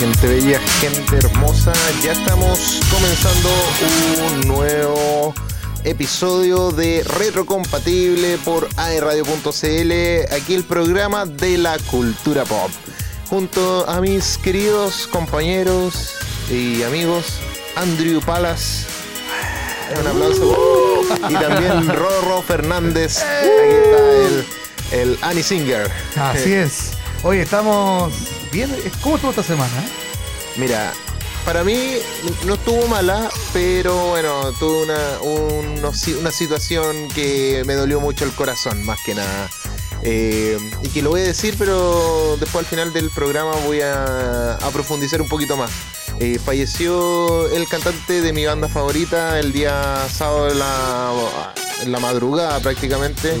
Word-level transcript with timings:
gente 0.00 0.28
bella, 0.28 0.58
gente 0.80 1.16
hermosa. 1.18 1.74
Ya 2.02 2.12
estamos 2.12 2.80
comenzando 2.90 3.50
un 4.32 4.48
nuevo 4.48 5.34
episodio 5.84 6.70
de 6.70 7.04
Retrocompatible 7.04 8.38
por 8.38 8.66
aerradio.cl. 8.78 10.34
Aquí 10.34 10.54
el 10.54 10.64
programa 10.64 11.26
de 11.26 11.58
la 11.58 11.76
cultura 11.90 12.44
pop. 12.44 12.70
Junto 13.28 13.86
a 13.90 14.00
mis 14.00 14.38
queridos 14.38 15.06
compañeros 15.06 16.14
y 16.50 16.82
amigos, 16.82 17.34
Andrew 17.76 18.22
Palas. 18.22 18.86
Un 20.00 20.06
aplauso. 20.06 21.02
Y 21.28 21.34
también 21.34 21.88
Rorro 21.94 22.40
Fernández. 22.40 23.18
Aquí 23.18 23.74
está 23.84 23.98
el, 24.96 25.10
el 25.10 25.18
Annie 25.20 25.42
Singer. 25.42 25.90
Así 26.16 26.54
es. 26.54 26.99
Hoy 27.22 27.38
estamos 27.38 28.12
bien. 28.50 28.74
¿Cómo 29.02 29.16
estuvo 29.16 29.30
esta 29.30 29.42
semana? 29.42 29.72
eh? 29.84 29.88
Mira, 30.56 30.92
para 31.44 31.64
mí 31.64 31.76
no 32.46 32.54
estuvo 32.54 32.86
mala, 32.88 33.28
pero 33.52 34.08
bueno, 34.08 34.52
tuve 34.58 34.84
una, 34.84 34.98
uno- 35.22 35.92
una 36.20 36.30
situación 36.30 37.08
que 37.08 37.62
me 37.66 37.74
dolió 37.74 38.00
mucho 38.00 38.24
el 38.24 38.32
corazón, 38.32 38.82
más 38.84 38.98
que 39.04 39.14
nada. 39.14 39.50
Eh, 40.02 40.56
y 40.82 40.88
que 40.88 41.02
lo 41.02 41.10
voy 41.10 41.20
a 41.20 41.24
decir, 41.24 41.56
pero 41.58 42.38
después 42.40 42.64
al 42.64 42.70
final 42.70 42.92
del 42.94 43.10
programa 43.10 43.52
voy 43.66 43.82
a, 43.82 44.54
a 44.54 44.70
profundizar 44.70 45.20
un 45.20 45.28
poquito 45.28 45.58
más. 45.58 45.70
Eh, 46.20 46.38
falleció 46.42 47.48
el 47.50 47.68
cantante 47.68 48.20
de 48.22 48.32
mi 48.32 48.46
banda 48.46 48.68
favorita 48.68 49.38
el 49.38 49.52
día 49.52 50.06
sábado 50.12 50.48
en 50.50 50.58
la, 50.58 51.52
en 51.82 51.92
la 51.92 52.00
madrugada 52.00 52.60
prácticamente. 52.60 53.38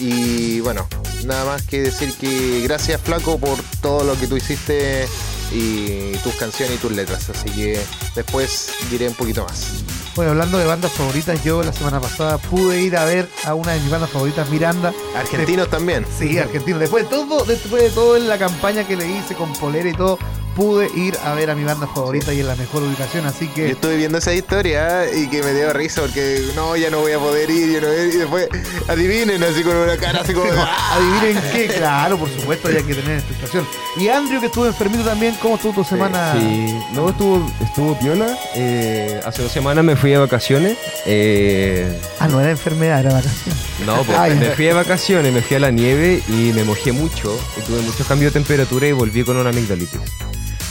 Y 0.00 0.60
bueno, 0.60 0.88
nada 1.26 1.44
más 1.44 1.62
que 1.62 1.82
decir 1.82 2.14
que 2.14 2.62
gracias 2.62 3.00
Flaco 3.02 3.38
por 3.38 3.58
todo 3.82 4.02
lo 4.02 4.18
que 4.18 4.26
tú 4.26 4.36
hiciste 4.36 5.06
y 5.52 6.12
tus 6.22 6.34
canciones 6.36 6.76
y 6.76 6.78
tus 6.78 6.92
letras. 6.92 7.28
Así 7.28 7.50
que 7.50 7.80
después 8.14 8.72
diré 8.90 9.08
un 9.08 9.14
poquito 9.14 9.44
más. 9.44 9.84
Bueno, 10.16 10.32
hablando 10.32 10.58
de 10.58 10.64
bandas 10.64 10.92
favoritas, 10.92 11.42
yo 11.44 11.62
la 11.62 11.72
semana 11.72 12.00
pasada 12.00 12.38
pude 12.38 12.80
ir 12.80 12.96
a 12.96 13.04
ver 13.04 13.28
a 13.44 13.54
una 13.54 13.72
de 13.72 13.80
mis 13.80 13.90
bandas 13.90 14.10
favoritas, 14.10 14.48
Miranda. 14.48 14.92
Argentinos 15.14 15.68
también. 15.70 16.04
Sí, 16.18 16.38
argentino. 16.38 16.78
Después 16.78 17.04
de 17.04 17.10
todo, 17.10 17.44
después 17.44 17.82
de 17.82 17.90
todo 17.90 18.16
en 18.16 18.26
la 18.26 18.38
campaña 18.38 18.86
que 18.86 18.96
le 18.96 19.08
hice 19.08 19.34
con 19.34 19.52
polera 19.52 19.88
y 19.88 19.94
todo, 19.94 20.18
pude 20.60 20.90
ir 20.94 21.16
a 21.24 21.32
ver 21.32 21.48
a 21.48 21.54
mi 21.54 21.64
banda 21.64 21.86
favorita 21.86 22.34
y 22.34 22.40
en 22.40 22.46
la 22.46 22.54
mejor 22.54 22.82
ubicación. 22.82 23.24
Así 23.24 23.46
Yo 23.48 23.54
que 23.54 23.70
estuve 23.70 23.96
viendo 23.96 24.18
esa 24.18 24.34
historia 24.34 25.10
y 25.10 25.26
que 25.28 25.42
me 25.42 25.54
dio 25.54 25.72
risa 25.72 26.02
porque 26.02 26.42
no, 26.54 26.76
ya 26.76 26.90
no 26.90 27.00
voy 27.00 27.12
a 27.12 27.18
poder 27.18 27.48
ir, 27.48 27.72
ya 27.72 27.80
no 27.80 27.86
voy 27.86 27.96
a 27.96 28.04
ir. 28.04 28.14
Y 28.14 28.18
después 28.18 28.48
adivinen 28.86 29.42
así 29.42 29.62
con 29.62 29.74
una 29.74 29.96
cara 29.96 30.20
así 30.20 30.34
como... 30.34 30.52
adivinen 30.92 31.42
qué, 31.50 31.66
claro, 31.66 32.18
por 32.18 32.28
supuesto, 32.28 32.68
hay 32.68 32.82
que 32.82 32.94
tener 32.94 33.20
explicación. 33.20 33.66
Y 33.96 34.08
Andrew, 34.08 34.38
que 34.38 34.46
estuvo 34.46 34.66
enfermito 34.66 35.02
también, 35.02 35.34
¿cómo 35.40 35.54
estuvo 35.54 35.72
tu 35.72 35.84
semana? 35.84 36.34
Sí, 36.38 36.78
no, 36.92 37.08
estuvo, 37.08 37.50
estuvo 37.62 37.98
piola. 37.98 38.36
Eh, 38.54 39.18
hace 39.24 39.42
dos 39.42 39.52
semanas 39.52 39.82
me 39.82 39.96
fui 39.96 40.10
de 40.10 40.18
vacaciones. 40.18 40.76
Eh, 41.06 41.98
Ah, 42.18 42.28
no 42.28 42.38
era 42.38 42.50
enfermedad, 42.50 43.00
era 43.00 43.14
vacación. 43.14 43.56
no, 43.86 44.02
pues, 44.04 44.18
Ay. 44.18 44.34
me 44.34 44.50
fui 44.50 44.66
de 44.66 44.74
vacaciones, 44.74 45.32
me 45.32 45.40
fui 45.40 45.56
a 45.56 45.60
la 45.60 45.70
nieve 45.70 46.22
y 46.28 46.52
me 46.52 46.64
mojé 46.64 46.92
mucho. 46.92 47.34
Y 47.56 47.62
tuve 47.62 47.80
muchos 47.80 48.06
cambios 48.06 48.34
de 48.34 48.40
temperatura 48.40 48.86
y 48.86 48.92
volví 48.92 49.24
con 49.24 49.38
una 49.38 49.48
amigdalitis. 49.48 50.00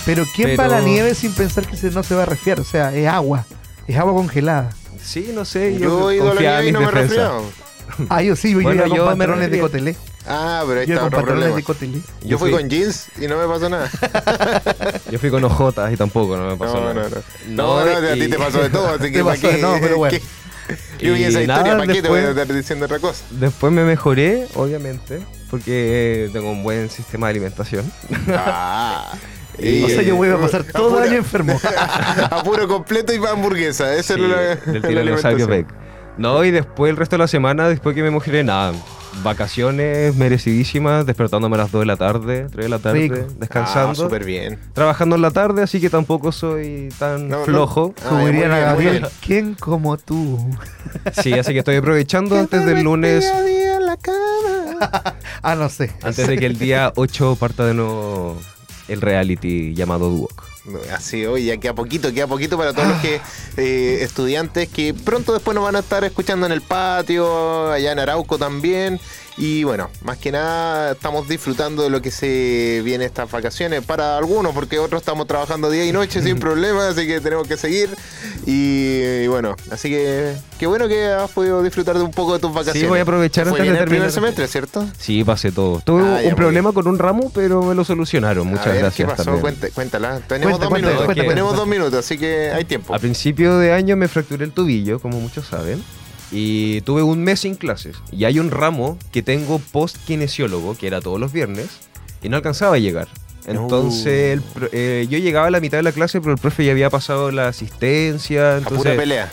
Pero 0.10 0.26
¿quién 0.36 0.48
Pero- 0.50 0.58
va 0.58 0.66
a 0.66 0.80
la 0.80 0.82
nieve 0.82 1.14
sin 1.14 1.34
pensar 1.34 1.68
que 1.68 1.78
se, 1.78 1.92
no 1.92 2.02
se 2.02 2.16
va 2.16 2.24
a 2.24 2.26
resfriar? 2.26 2.60
O 2.60 2.64
sea, 2.64 2.96
es 2.96 3.08
agua, 3.08 3.46
es 3.88 3.96
agua 3.96 4.14
congelada. 4.14 4.72
Sí, 5.04 5.30
no 5.36 5.46
sé. 5.46 5.78
Yo 5.78 6.10
he 6.10 6.16
ido 6.16 6.32
a 6.32 6.34
la 6.34 6.42
nieve 6.42 6.68
y 6.70 6.72
no 6.72 6.80
me 6.82 6.88
he 6.88 6.92
resfriado. 6.92 7.44
Ah, 8.08 8.22
yo 8.22 8.36
sí, 8.36 8.52
yo 8.52 8.62
Bueno, 8.62 8.86
iba 8.86 8.88
con 8.88 8.98
yo 8.98 9.04
me 9.04 9.10
pantalones 9.10 9.52
de 9.52 9.60
cotelé. 9.60 9.96
Ah, 10.28 10.64
pero 10.66 10.80
ahí 10.82 10.88
Yo 10.88 10.94
está 10.94 11.10
con 11.10 11.14
otro 11.20 11.26
problema. 11.26 11.56
de 11.56 11.64
cotelé. 11.64 12.00
Yo 12.24 12.38
fui 12.40 12.52
con 12.52 12.70
jeans 12.70 13.08
y 13.20 13.28
no 13.28 13.36
me 13.38 13.46
pasó 13.52 13.68
nada. 13.68 13.90
Yo 15.12 15.20
fui 15.20 15.30
con 15.32 15.44
ojotas 15.44 15.92
y 15.92 15.98
tampoco 15.98 16.38
no 16.38 16.48
me 16.48 16.56
pasó 16.56 16.76
No, 16.80 16.94
no, 16.94 16.94
nada. 16.94 17.10
no. 17.48 17.82
No, 17.84 17.86
no, 17.86 18.08
a 18.10 18.14
ti 18.14 18.28
te 18.30 18.38
pasó 18.38 18.62
de 18.62 18.70
todo, 18.70 18.88
así 18.90 19.00
que 19.12 19.18
Te 19.18 19.24
¿para 19.24 19.36
pasó 19.36 19.48
de- 19.48 19.56
qué? 19.56 19.62
no, 19.62 19.76
pero 19.82 19.98
bueno. 19.98 20.18
¿Qué? 20.18 21.06
Yo 21.06 21.14
vi 21.14 21.24
esa 21.24 21.42
historia, 21.42 21.64
nada, 21.64 21.78
¿para 21.80 21.94
qué 21.94 22.02
te 22.02 22.08
voy 22.08 22.20
a 22.20 22.22
después- 22.28 22.42
estar 22.44 22.56
diciendo 22.56 22.86
otra 22.86 23.00
cosa? 23.00 23.24
Después 23.32 23.74
me 23.74 23.84
mejoré, 23.84 24.48
obviamente, 24.56 25.20
porque 25.50 26.30
tengo 26.32 26.52
un 26.52 26.62
buen 26.64 26.90
sistema 26.92 27.28
de 27.28 27.32
alimentación. 27.32 27.92
Ah. 28.30 29.12
Y- 29.62 29.84
O 29.84 29.90
sea, 29.90 30.02
yo 30.02 30.16
voy 30.16 30.30
a 30.30 30.38
pasar 30.38 30.64
todo 30.64 31.02
el 31.02 31.10
año 31.10 31.18
enfermo. 31.20 31.60
Apuro 32.32 32.68
completo 32.68 33.14
y 33.14 33.20
para 33.20 33.32
hamburguesa. 33.34 33.94
Esa 33.96 34.16
Sí, 34.16 34.22
es 34.24 34.30
la 34.82 34.88
tiranosaurio. 34.88 35.48
Beck. 35.48 35.68
No, 36.18 36.44
y 36.44 36.52
después 36.52 36.90
el 36.90 36.98
resto 36.98 37.16
de 37.16 37.20
la 37.20 37.28
semana, 37.28 37.70
después 37.70 37.96
que 37.96 38.04
me 38.04 38.10
mojé, 38.10 38.44
nada. 38.44 38.74
Vacaciones 39.24 40.16
merecidísimas, 40.16 41.06
despertándome 41.06 41.56
a 41.56 41.60
las 41.60 41.72
2 41.72 41.82
de 41.82 41.86
la 41.86 41.98
tarde, 41.98 42.48
3 42.52 42.66
de 42.66 42.70
la 42.70 42.80
tarde, 42.80 43.00
Rico. 43.00 43.16
Ah, 43.20 43.34
descansando. 43.40 43.96
súper 43.96 44.24
bien. 44.24 44.60
trabajando 44.74 45.16
en 45.16 45.22
la 45.24 45.32
tarde, 45.32 45.64
así 45.64 45.80
que 45.82 45.90
tampoco 45.90 46.32
soy 46.32 46.90
tan 47.00 47.28
No, 47.28 47.40
no. 47.40 47.46
flojo. 47.46 47.94
Ah, 48.10 48.24
dirían 48.26 48.52
a 48.52 48.60
Gabriel. 48.60 49.08
¿quién 49.26 49.56
como 49.56 49.98
tú? 49.98 50.40
Sí, 51.22 51.34
así 51.34 51.54
que 51.54 51.60
estoy 51.60 51.78
aprovechando 51.78 52.38
antes 52.40 52.66
del 52.66 52.84
lunes, 52.84 53.22
Día 53.46 53.76
en 53.78 53.86
la 53.86 53.98
cama. 53.98 55.16
Ah, 55.42 55.56
no 55.56 55.70
sé. 55.70 55.92
antes 56.04 56.28
de 56.28 56.38
que 56.38 56.46
el 56.46 56.58
día 56.60 56.92
8 56.96 57.36
parta 57.40 57.66
de 57.66 57.74
nuevo 57.74 58.38
el 58.90 59.02
reality 59.02 59.74
llamado 59.74 60.10
Duoc. 60.10 60.44
Así, 60.94 61.26
hoy 61.26 61.46
ya 61.46 61.58
queda 61.58 61.74
poquito, 61.74 62.14
queda 62.14 62.28
poquito 62.28 62.58
para 62.58 62.74
todos 62.74 62.90
los 62.90 63.02
que 63.02 63.22
eh, 63.58 64.04
estudiantes 64.04 64.68
que 64.68 64.94
pronto 64.94 65.34
después 65.34 65.56
nos 65.56 65.64
van 65.64 65.76
a 65.76 65.80
estar 65.80 66.04
escuchando 66.04 66.46
en 66.46 66.52
el 66.52 66.62
patio, 66.62 67.72
allá 67.72 67.92
en 67.92 68.00
Arauco 68.00 68.38
también. 68.38 69.00
Y 69.42 69.64
bueno, 69.64 69.90
más 70.04 70.18
que 70.18 70.34
nada 70.34 70.92
estamos 70.92 71.28
disfrutando 71.30 71.82
de 71.84 71.90
lo 71.90 72.02
que 72.02 72.12
se 72.12 72.82
viene 72.84 73.06
estas 73.06 73.32
vacaciones 73.32 73.86
para 73.86 74.18
algunos, 74.18 74.54
porque 74.54 74.80
otros 74.80 75.02
estamos 75.02 75.28
trabajando 75.28 75.70
día 75.72 75.86
y 75.86 75.94
noche 75.94 76.22
sin 76.22 76.38
problemas, 76.42 76.84
así 76.98 77.08
que 77.08 77.22
tenemos 77.22 77.48
que 77.48 77.56
seguir. 77.56 77.90
Y, 78.46 79.00
y 79.24 79.28
bueno, 79.28 79.56
así 79.72 79.90
que 79.90 80.36
qué 80.60 80.68
bueno 80.68 80.90
que 80.90 81.06
has 81.06 81.32
podido 81.32 81.64
disfrutar 81.64 81.98
de 81.98 82.04
un 82.04 82.12
poco 82.12 82.34
de 82.34 82.40
tus 82.40 82.50
vacaciones. 82.54 82.82
Sí, 82.82 82.88
voy 82.88 83.00
a 83.00 83.04
aprovechar 83.04 83.48
antes 83.48 83.64
de 83.64 83.78
el 83.78 83.86
primer 83.86 84.12
semestre, 84.12 84.46
¿cierto? 84.50 84.86
Sí, 84.98 85.24
pasé 85.24 85.54
todo. 85.54 85.82
Tuve 85.86 86.04
Ah, 86.04 86.22
un 86.26 86.36
problema 86.36 86.74
con 86.74 86.86
un 86.88 87.00
ramo, 87.00 87.32
pero 87.34 87.64
me 87.64 87.76
lo 87.76 87.86
solucionaron. 87.86 88.46
Muchas 88.46 88.68
a 88.68 88.72
ver, 88.72 88.80
gracias. 88.80 89.08
¿Qué 89.08 89.10
pasó? 89.10 89.24
también. 89.24 89.42
Cuenta- 89.42 89.70
cuéntala. 89.70 90.20
Tenemos 90.28 90.60
dos 90.60 90.70
minutos. 90.72 91.08
Tenemos 91.16 91.56
dos 91.56 91.68
minutos, 91.68 91.94
así 92.06 92.18
que 92.18 92.52
hay 92.52 92.66
tiempo. 92.66 92.94
A 92.94 93.00
principio 93.00 93.58
de 93.58 93.72
año 93.72 93.96
me 93.96 94.10
fracturé 94.10 94.44
el 94.44 94.52
tobillo, 94.52 95.00
como 95.00 95.18
muchos 95.22 95.48
saben, 95.48 95.82
y 96.32 96.82
tuve 96.82 97.02
un 97.04 97.24
mes 97.24 97.40
sin 97.42 97.56
clases. 97.56 97.96
Y 98.12 98.26
hay 98.26 98.40
un 98.40 98.52
ramo 98.52 98.98
que 99.12 99.22
tengo 99.24 99.60
post-kinesiólogo, 99.60 100.76
que 100.78 100.88
era 100.88 101.02
todos 101.02 101.20
los 101.20 101.32
viernes, 101.34 101.68
y 102.22 102.30
no 102.30 102.38
alcanzaba 102.38 102.76
a 102.76 102.80
llegar. 102.80 103.08
Entonces 103.48 104.34
el 104.34 104.42
pro- 104.42 104.70
eh, 104.72 105.08
yo 105.10 105.18
llegaba 105.18 105.48
a 105.48 105.52
la 105.52 105.60
mitad 105.60 105.78
de 105.80 105.84
la 105.84 105.92
clase, 105.92 106.20
pero 106.22 106.34
el 106.34 106.40
profe 106.40 106.66
ya 106.66 106.72
había 106.72 106.90
pasado 106.90 107.32
la 107.32 107.48
asistencia. 107.48 108.58
A 108.58 108.60
pura 108.60 108.70
Entonces, 108.70 108.96
pelea. 108.98 109.32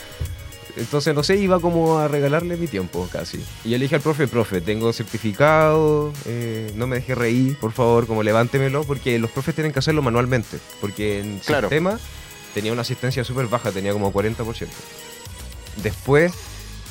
entonces 0.77 1.15
no 1.15 1.23
sé, 1.23 1.37
iba 1.37 1.61
como 1.61 1.99
a 1.99 2.09
regalarle 2.09 2.57
mi 2.57 2.67
tiempo 2.67 3.07
casi. 3.13 3.39
Y 3.65 3.71
yo 3.71 3.79
le 3.79 3.85
dije 3.85 3.97
al 3.97 4.01
profe, 4.01 4.27
profe, 4.27 4.61
tengo 4.63 4.91
certificado, 4.95 6.13
eh, 6.25 6.73
no 6.77 6.87
me 6.87 6.97
deje 6.97 7.15
reír, 7.15 7.59
por 7.59 7.73
favor, 7.73 8.07
como 8.07 8.23
levántemelo, 8.23 8.85
porque 8.85 9.19
los 9.19 9.31
profes 9.31 9.55
tienen 9.55 9.73
que 9.73 9.81
hacerlo 9.81 10.01
manualmente. 10.01 10.57
Porque 10.81 11.21
en 11.21 11.39
Claro. 11.41 11.69
sistema 11.69 11.99
tenía 12.55 12.73
una 12.73 12.83
asistencia 12.83 13.23
súper 13.25 13.49
baja, 13.49 13.71
tenía 13.71 13.93
como 13.93 14.13
40%. 14.13 14.69
Después, 15.83 16.33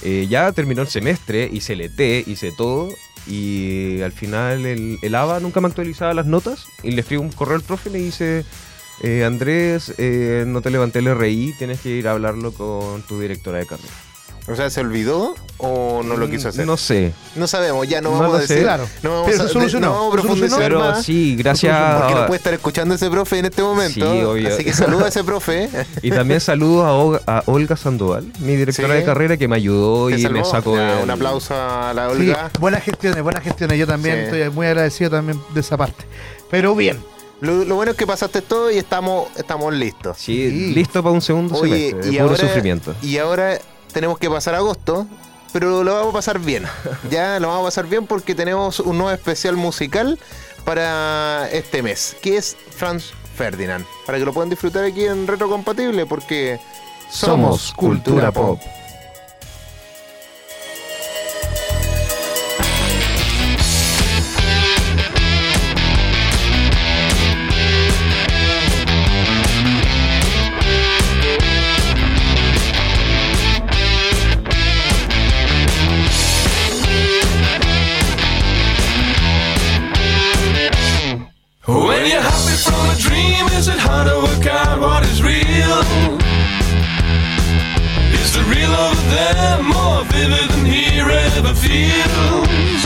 eh, 0.01 0.27
ya 0.29 0.51
terminó 0.51 0.81
el 0.81 0.87
semestre, 0.87 1.49
hice 1.51 1.73
el 1.73 1.81
ET, 1.81 2.27
hice 2.27 2.51
todo, 2.51 2.89
y 3.27 4.01
al 4.01 4.11
final 4.11 4.65
el, 4.65 4.99
el 5.01 5.15
ABA 5.15 5.39
nunca 5.39 5.61
me 5.61 5.67
actualizaba 5.67 6.13
las 6.13 6.25
notas, 6.25 6.65
y 6.83 6.91
le 6.91 7.01
escribo 7.01 7.23
un 7.23 7.31
correo 7.31 7.55
al 7.55 7.63
profe 7.63 7.89
y 7.89 7.93
le 7.93 7.99
dice... 7.99 8.45
eh, 9.01 9.25
Andrés, 9.25 9.93
eh, 9.97 10.45
no 10.47 10.61
te 10.61 10.69
levanté 10.69 10.99
el 10.99 11.17
RI, 11.17 11.53
tienes 11.57 11.81
que 11.81 11.89
ir 11.89 12.07
a 12.07 12.11
hablarlo 12.11 12.53
con 12.53 13.01
tu 13.03 13.19
directora 13.19 13.59
de 13.59 13.65
carrera. 13.65 13.93
O 14.47 14.55
sea, 14.55 14.69
¿se 14.69 14.79
olvidó 14.79 15.33
o 15.57 16.03
no 16.03 16.17
lo 16.17 16.29
quiso 16.29 16.49
hacer? 16.49 16.65
Mm, 16.65 16.67
No 16.67 16.77
sé. 16.77 17.13
No 17.35 17.47
sabemos, 17.47 17.87
ya 17.87 17.99
no, 17.99 18.11
No 18.11 18.19
vamos 18.19 18.31
lo 18.33 18.37
a 18.37 18.41
sé. 18.41 18.47
decir. 18.53 18.63
Claro. 18.67 18.87
No 19.01 19.09
vamos 19.09 19.25
Pero 19.31 19.41
a, 19.43 19.47
se 19.47 19.53
solucionó, 19.53 19.87
no 19.87 19.93
vamos 19.93 20.07
a 20.09 20.11
profundizar. 20.21 20.59
Pero 20.59 20.79
más. 20.79 21.03
sí, 21.03 21.35
gracias. 21.35 21.75
Porque 21.99 22.13
no 22.13 22.19
a- 22.21 22.27
puede 22.27 22.37
estar 22.37 22.53
escuchando 22.53 22.93
ese 22.93 23.09
profe 23.09 23.39
en 23.39 23.45
este 23.45 23.63
momento. 23.63 24.13
Sí, 24.13 24.21
obvio. 24.21 24.53
Así 24.53 24.63
que 24.63 24.73
saluda 24.73 25.05
a 25.05 25.07
ese 25.09 25.23
profe. 25.23 25.69
Y 26.03 26.11
también 26.11 26.39
saludos 26.41 26.85
a, 26.85 26.91
Olga- 26.93 27.21
a 27.25 27.43
Olga 27.47 27.75
Sandoval, 27.75 28.31
mi 28.39 28.55
directora 28.55 28.89
Sí. 28.93 28.99
de 28.99 29.03
carrera, 29.03 29.37
que 29.37 29.47
me 29.47 29.55
ayudó 29.55 30.11
y 30.11 30.21
salvó. 30.21 30.37
me 30.39 30.45
sacó. 30.45 30.75
Ya, 30.75 30.93
del- 30.95 31.03
Un 31.05 31.09
aplauso 31.09 31.55
a 31.55 31.91
la 31.95 32.09
Sí, 32.11 32.29
Olga. 32.29 32.51
buenas 32.59 32.83
gestiones, 32.83 33.23
buenas 33.23 33.43
gestiones. 33.43 33.79
Yo 33.79 33.87
también 33.87 34.15
Sí. 34.29 34.35
estoy 34.35 34.49
muy 34.51 34.67
agradecido 34.67 35.09
también 35.09 35.39
de 35.55 35.59
esa 35.61 35.75
parte. 35.75 36.05
Pero 36.51 36.75
bien, 36.75 36.99
Lo, 37.41 37.65
lo 37.65 37.75
bueno 37.75 37.91
es 37.91 37.97
que 37.97 38.07
pasaste 38.07 38.41
todo 38.41 38.71
y 38.71 38.77
estamos, 38.77 39.27
estamos 39.35 39.73
listos. 39.73 40.17
Sí, 40.17 40.49
Sí. 40.49 40.73
listo 40.73 41.03
para 41.03 41.13
un 41.13 41.21
segundo 41.21 41.55
Oye, 41.59 41.89
semestre, 41.89 42.01
de 42.01 42.07
y 42.07 42.17
puro 42.19 42.29
ahora, 42.29 42.37
sufrimiento. 42.47 42.95
y 43.01 43.17
ahora 43.17 43.59
tenemos 43.95 44.19
que 44.19 44.29
pasar 44.29 44.55
agosto, 44.55 45.07
pero 45.53 45.81
lo 45.81 45.93
vamos 45.93 46.09
a 46.09 46.17
pasar 46.17 46.37
bien. 46.39 46.65
Ya 47.09 47.39
lo 47.39 47.47
vamos 47.47 47.63
a 47.63 47.67
pasar 47.67 47.87
bien 47.87 48.05
porque 48.05 48.35
tenemos 48.35 48.81
un 48.81 48.97
nuevo 48.97 49.13
especial 49.13 49.55
musical 49.55 50.19
para 50.65 51.49
este 51.49 51.81
mes, 51.81 52.17
que 52.21 52.35
es 52.35 52.57
Franz 52.71 53.13
Ferdinand. 53.37 53.85
Para 54.05 54.17
que 54.17 54.25
lo 54.25 54.33
puedan 54.33 54.49
disfrutar 54.49 54.83
aquí 54.83 55.05
en 55.05 55.25
Retrocompatible, 55.25 56.05
porque 56.07 56.59
somos 57.09 57.71
cultura 57.71 58.33
pop. 58.33 58.59
the 88.35 88.43
real 88.51 88.71
of 88.71 88.97
them 89.15 89.65
more 89.71 90.03
vivid 90.11 90.49
than 90.51 90.65
he 90.65 90.99
ever 90.99 91.55
feels. 91.55 92.83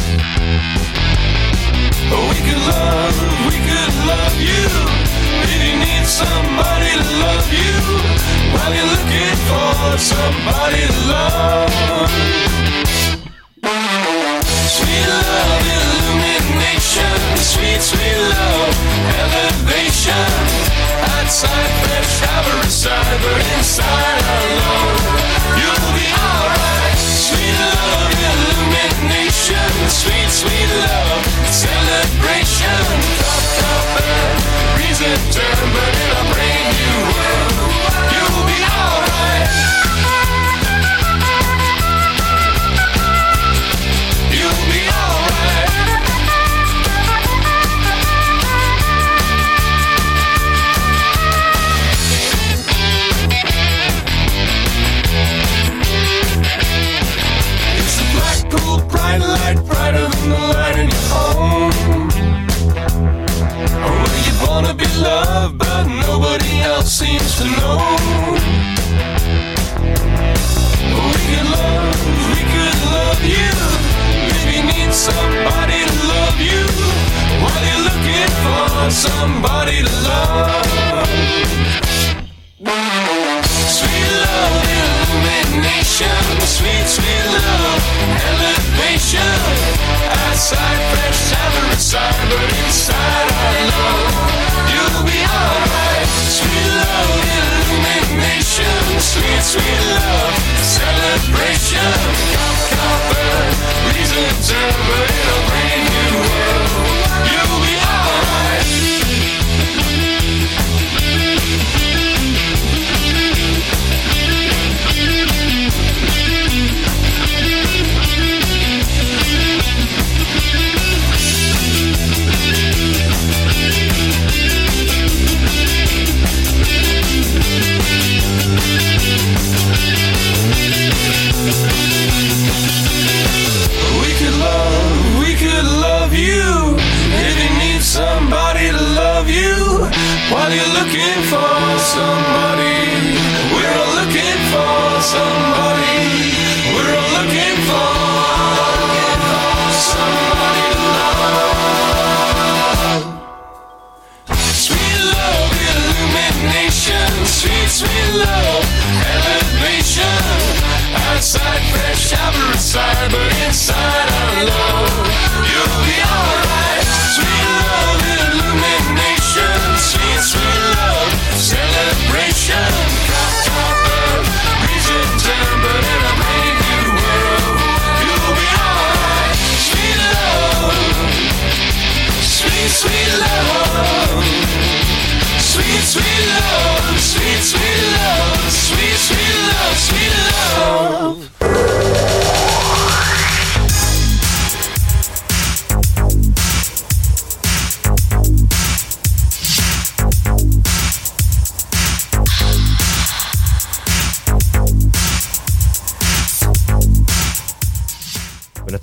We 2.29 2.37
could 2.45 2.63
love, 2.69 3.17
we 3.49 3.57
could 3.67 3.93
love 4.05 4.35
you. 4.37 4.65
If 5.43 5.49
you 5.57 5.73
need 5.85 6.05
somebody 6.05 6.91
to 7.01 7.07
love 7.25 7.47
you, 7.49 7.73
while 8.53 8.73
you're 8.75 8.91
looking 8.93 9.35
for 9.49 9.97
somebody 9.97 10.85
to 10.85 11.01
love. 11.09 12.11
Sweet 14.75 15.05
love, 15.09 15.65
illumination, 15.77 17.17
sweet, 17.51 17.81
sweet 17.81 18.19
love, 18.33 18.75
elevation. 19.17 20.29
Outside, 21.17 21.73
fresh, 21.81 22.11
cyber, 22.21 22.61
cyber. 22.83 23.48
Yeah. 101.71 102.18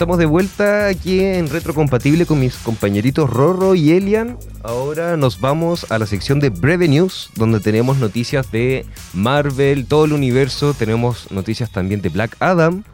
Estamos 0.06 0.18
de 0.18 0.26
vuelta 0.26 0.86
aquí 0.86 1.18
en 1.18 1.50
Retrocompatible 1.50 2.26
con 2.26 2.38
mis 2.38 2.54
compañeritos 2.58 3.28
Rorro 3.28 3.74
y 3.74 3.90
Elian. 3.90 4.38
Ahora 4.62 5.16
nos 5.16 5.40
vamos 5.40 5.90
a 5.90 5.98
la 5.98 6.06
sección 6.06 6.38
de 6.38 6.50
Breve 6.50 6.86
News, 6.86 7.30
donde 7.34 7.58
tenemos 7.58 7.98
noticias 7.98 8.52
de 8.52 8.86
Marvel, 9.14 9.84
todo 9.86 10.04
el 10.04 10.12
universo. 10.12 10.74
Tenemos 10.74 11.32
noticias 11.32 11.72
también 11.72 12.02
de 12.02 12.10
Black 12.10 12.36
Adam. 12.38 12.84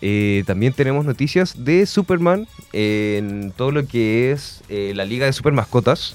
eh, 0.00 0.42
también 0.46 0.72
tenemos 0.72 1.04
noticias 1.04 1.66
de 1.66 1.84
Superman 1.84 2.48
en 2.72 3.52
todo 3.54 3.70
lo 3.70 3.86
que 3.86 4.32
es 4.32 4.62
eh, 4.70 4.94
la 4.96 5.04
Liga 5.04 5.26
de 5.26 5.34
Super 5.34 5.52
Mascotas. 5.52 6.14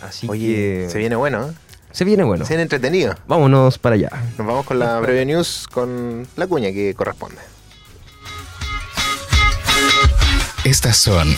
Así 0.00 0.28
Oye, 0.30 0.46
que 0.46 0.86
se 0.90 0.98
viene 0.98 1.16
bueno, 1.16 1.44
¿eh? 1.44 1.52
se 1.90 2.04
viene 2.04 2.22
bueno. 2.22 2.44
Se 2.44 2.50
viene 2.50 2.62
entretenido. 2.62 3.16
Vámonos 3.26 3.78
para 3.78 3.96
allá. 3.96 4.10
Nos 4.38 4.46
vamos 4.46 4.64
con 4.64 4.78
la 4.78 5.00
breve 5.00 5.26
news 5.26 5.66
con 5.72 6.24
la 6.36 6.46
cuña 6.46 6.70
que 6.70 6.94
corresponde. 6.94 7.55
Estas 10.66 10.96
son 10.96 11.32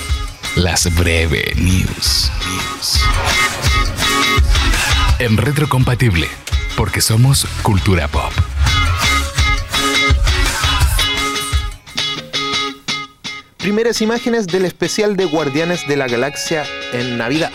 las 0.57 0.95
breve 0.97 1.53
news. 1.57 2.31
En 5.19 5.37
retrocompatible, 5.37 6.27
porque 6.79 7.03
somos 7.03 7.47
cultura 7.61 8.09
pop. 8.09 8.33
Primeras 13.59 14.01
imágenes 14.01 14.47
del 14.47 14.65
especial 14.65 15.15
de 15.15 15.27
Guardianes 15.27 15.87
de 15.87 15.97
la 15.99 16.09
Galaxia 16.09 16.65
en 16.95 17.19
Navidad. 17.19 17.53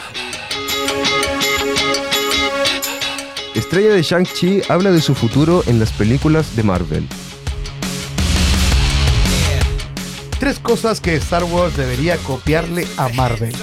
Estrella 3.56 3.96
de 3.96 4.04
Shang-Chi 4.04 4.62
habla 4.70 4.92
de 4.92 5.02
su 5.02 5.16
futuro 5.16 5.64
en 5.66 5.80
las 5.80 5.92
películas 5.92 6.56
de 6.56 6.62
Marvel. 6.62 7.08
Tres 10.44 10.60
cosas 10.60 11.00
que 11.00 11.16
Star 11.16 11.46
Wars 11.46 11.78
debería 11.78 12.18
copiarle 12.18 12.86
a 12.98 13.08
Marvel. 13.08 13.56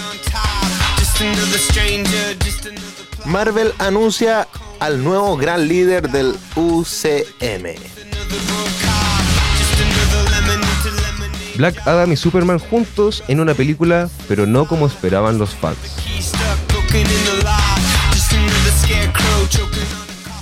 Marvel 3.27 3.75
anuncia 3.77 4.49
al 4.79 5.05
nuevo 5.05 5.37
gran 5.37 5.69
líder 5.69 6.11
del 6.11 6.35
UCM. 6.57 7.75
Black 11.57 11.87
Adam 11.87 12.13
y 12.13 12.17
Superman 12.17 12.59
juntos 12.59 13.25
en 13.29 13.41
una 13.41 13.53
película, 13.53 14.09
pero 14.27 14.47
no 14.47 14.67
como 14.67 14.87
esperaban 14.87 15.37
los 15.37 15.55
fans. 15.55 15.77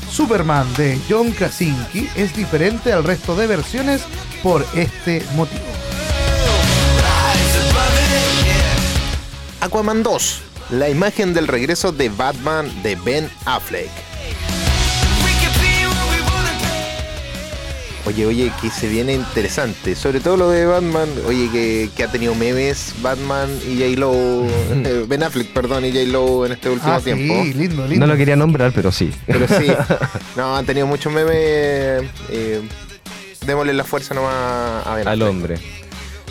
Superman 0.08 0.72
de 0.76 1.00
John 1.10 1.32
Krasinski 1.32 2.08
es 2.14 2.36
diferente 2.36 2.92
al 2.92 3.02
resto 3.02 3.34
de 3.34 3.48
versiones 3.48 4.02
por 4.44 4.64
este 4.76 5.26
motivo. 5.34 5.87
Aquaman 9.60 10.02
2, 10.02 10.40
la 10.70 10.88
imagen 10.88 11.34
del 11.34 11.48
regreso 11.48 11.92
de 11.92 12.08
Batman 12.08 12.70
de 12.82 12.94
Ben 12.96 13.28
Affleck. 13.44 13.90
Oye, 18.06 18.24
oye, 18.24 18.52
que 18.62 18.70
se 18.70 18.88
viene 18.88 19.12
interesante. 19.12 19.94
Sobre 19.94 20.20
todo 20.20 20.38
lo 20.38 20.48
de 20.48 20.64
Batman. 20.64 21.10
Oye, 21.26 21.50
que, 21.52 21.90
que 21.94 22.04
ha 22.04 22.10
tenido 22.10 22.34
memes 22.34 22.94
Batman 23.02 23.50
y 23.68 23.78
J-Lo. 23.80 24.14
eh, 24.84 25.04
ben 25.06 25.22
Affleck, 25.22 25.48
perdón, 25.52 25.84
y 25.84 25.90
J-Lo 25.92 26.46
en 26.46 26.52
este 26.52 26.70
último 26.70 26.92
Ah, 26.94 27.00
tiempo. 27.00 27.34
sí, 27.42 27.52
lindo, 27.52 27.86
lindo. 27.86 28.06
No 28.06 28.10
lo 28.12 28.16
quería 28.16 28.34
nombrar, 28.36 28.72
pero 28.72 28.90
sí. 28.92 29.12
Pero 29.26 29.46
sí, 29.46 29.66
no, 30.36 30.56
han 30.56 30.64
tenido 30.64 30.86
muchos 30.86 31.12
memes. 31.12 31.34
eh, 32.30 32.62
démosle 33.44 33.74
la 33.74 33.84
fuerza 33.84 34.14
nomás 34.14 34.86
a 34.86 34.94
Ben 34.94 35.06
Al 35.06 35.12
Affleck. 35.20 35.28
hombre. 35.28 35.58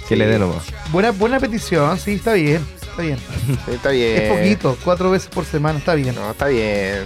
Que 0.09 0.15
le 0.15 0.25
dé 0.25 0.39
nomás. 0.39 0.63
Buena, 0.91 1.11
buena 1.11 1.39
petición, 1.39 1.99
sí, 1.99 2.13
está 2.13 2.33
bien. 2.33 2.65
Está 2.97 3.03
bien. 3.03 3.19
Está 3.71 3.89
bien. 3.91 4.21
Es 4.23 4.31
poquito, 4.37 4.77
cuatro 4.83 5.11
veces 5.11 5.29
por 5.29 5.45
semana, 5.45 5.77
está 5.77 5.93
bien. 5.93 6.15
No, 6.15 6.31
está 6.31 6.47
bien. 6.47 7.05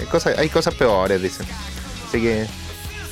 Hay 0.00 0.06
cosas, 0.06 0.36
hay 0.36 0.48
cosas 0.48 0.74
peores, 0.74 1.22
dicen. 1.22 1.46
Así 2.08 2.20
que 2.20 2.46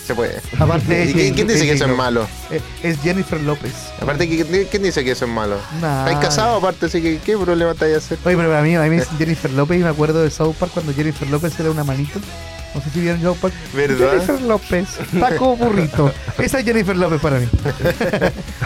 se 0.04 0.14
puede. 0.16 0.40
Aparte, 0.58 1.04
¿Y 1.04 1.12
quién, 1.12 1.34
quién 1.34 1.46
dice 1.46 1.64
que 1.64 1.72
eso 1.72 1.84
es 1.84 1.96
malo? 1.96 2.26
Eh, 2.50 2.60
Es 2.82 3.00
Jennifer 3.02 3.40
López. 3.40 3.72
Aparte, 4.00 4.28
¿quién 4.28 4.66
quién 4.68 4.82
dice 4.82 5.04
que 5.04 5.12
eso 5.12 5.26
es 5.26 5.30
malo? 5.30 5.58
Nah. 5.80 6.06
¿Estáis 6.08 6.26
casados 6.26 6.58
aparte? 6.58 6.86
Así 6.86 7.00
que, 7.00 7.18
¿qué 7.18 7.38
problema 7.38 7.70
estáis 7.70 7.94
a 7.94 7.98
hacer? 7.98 8.18
Oye, 8.24 8.36
pero 8.36 8.56
a 8.56 8.62
mí, 8.62 8.74
a 8.74 8.82
mí 8.82 8.90
me 8.90 8.96
dicen 8.96 9.16
Jennifer 9.18 9.50
López 9.52 9.78
y 9.78 9.84
me 9.84 9.88
acuerdo 9.90 10.22
de 10.24 10.30
South 10.30 10.56
Park 10.58 10.72
cuando 10.74 10.92
Jennifer 10.92 11.28
López 11.30 11.58
era 11.60 11.70
una 11.70 11.84
manito. 11.84 12.18
No 12.74 12.80
sé 12.80 12.90
si 12.90 13.00
vieron 13.00 13.20
South 13.20 13.36
Park. 13.40 13.54
¿Verdad? 13.74 14.12
Jennifer 14.12 14.40
López, 14.42 14.88
taco 15.20 15.56
burrito. 15.56 16.12
Esa 16.38 16.58
es 16.60 16.64
Jennifer 16.64 16.96
López 16.96 17.20
para 17.20 17.38
mí. 17.38 17.46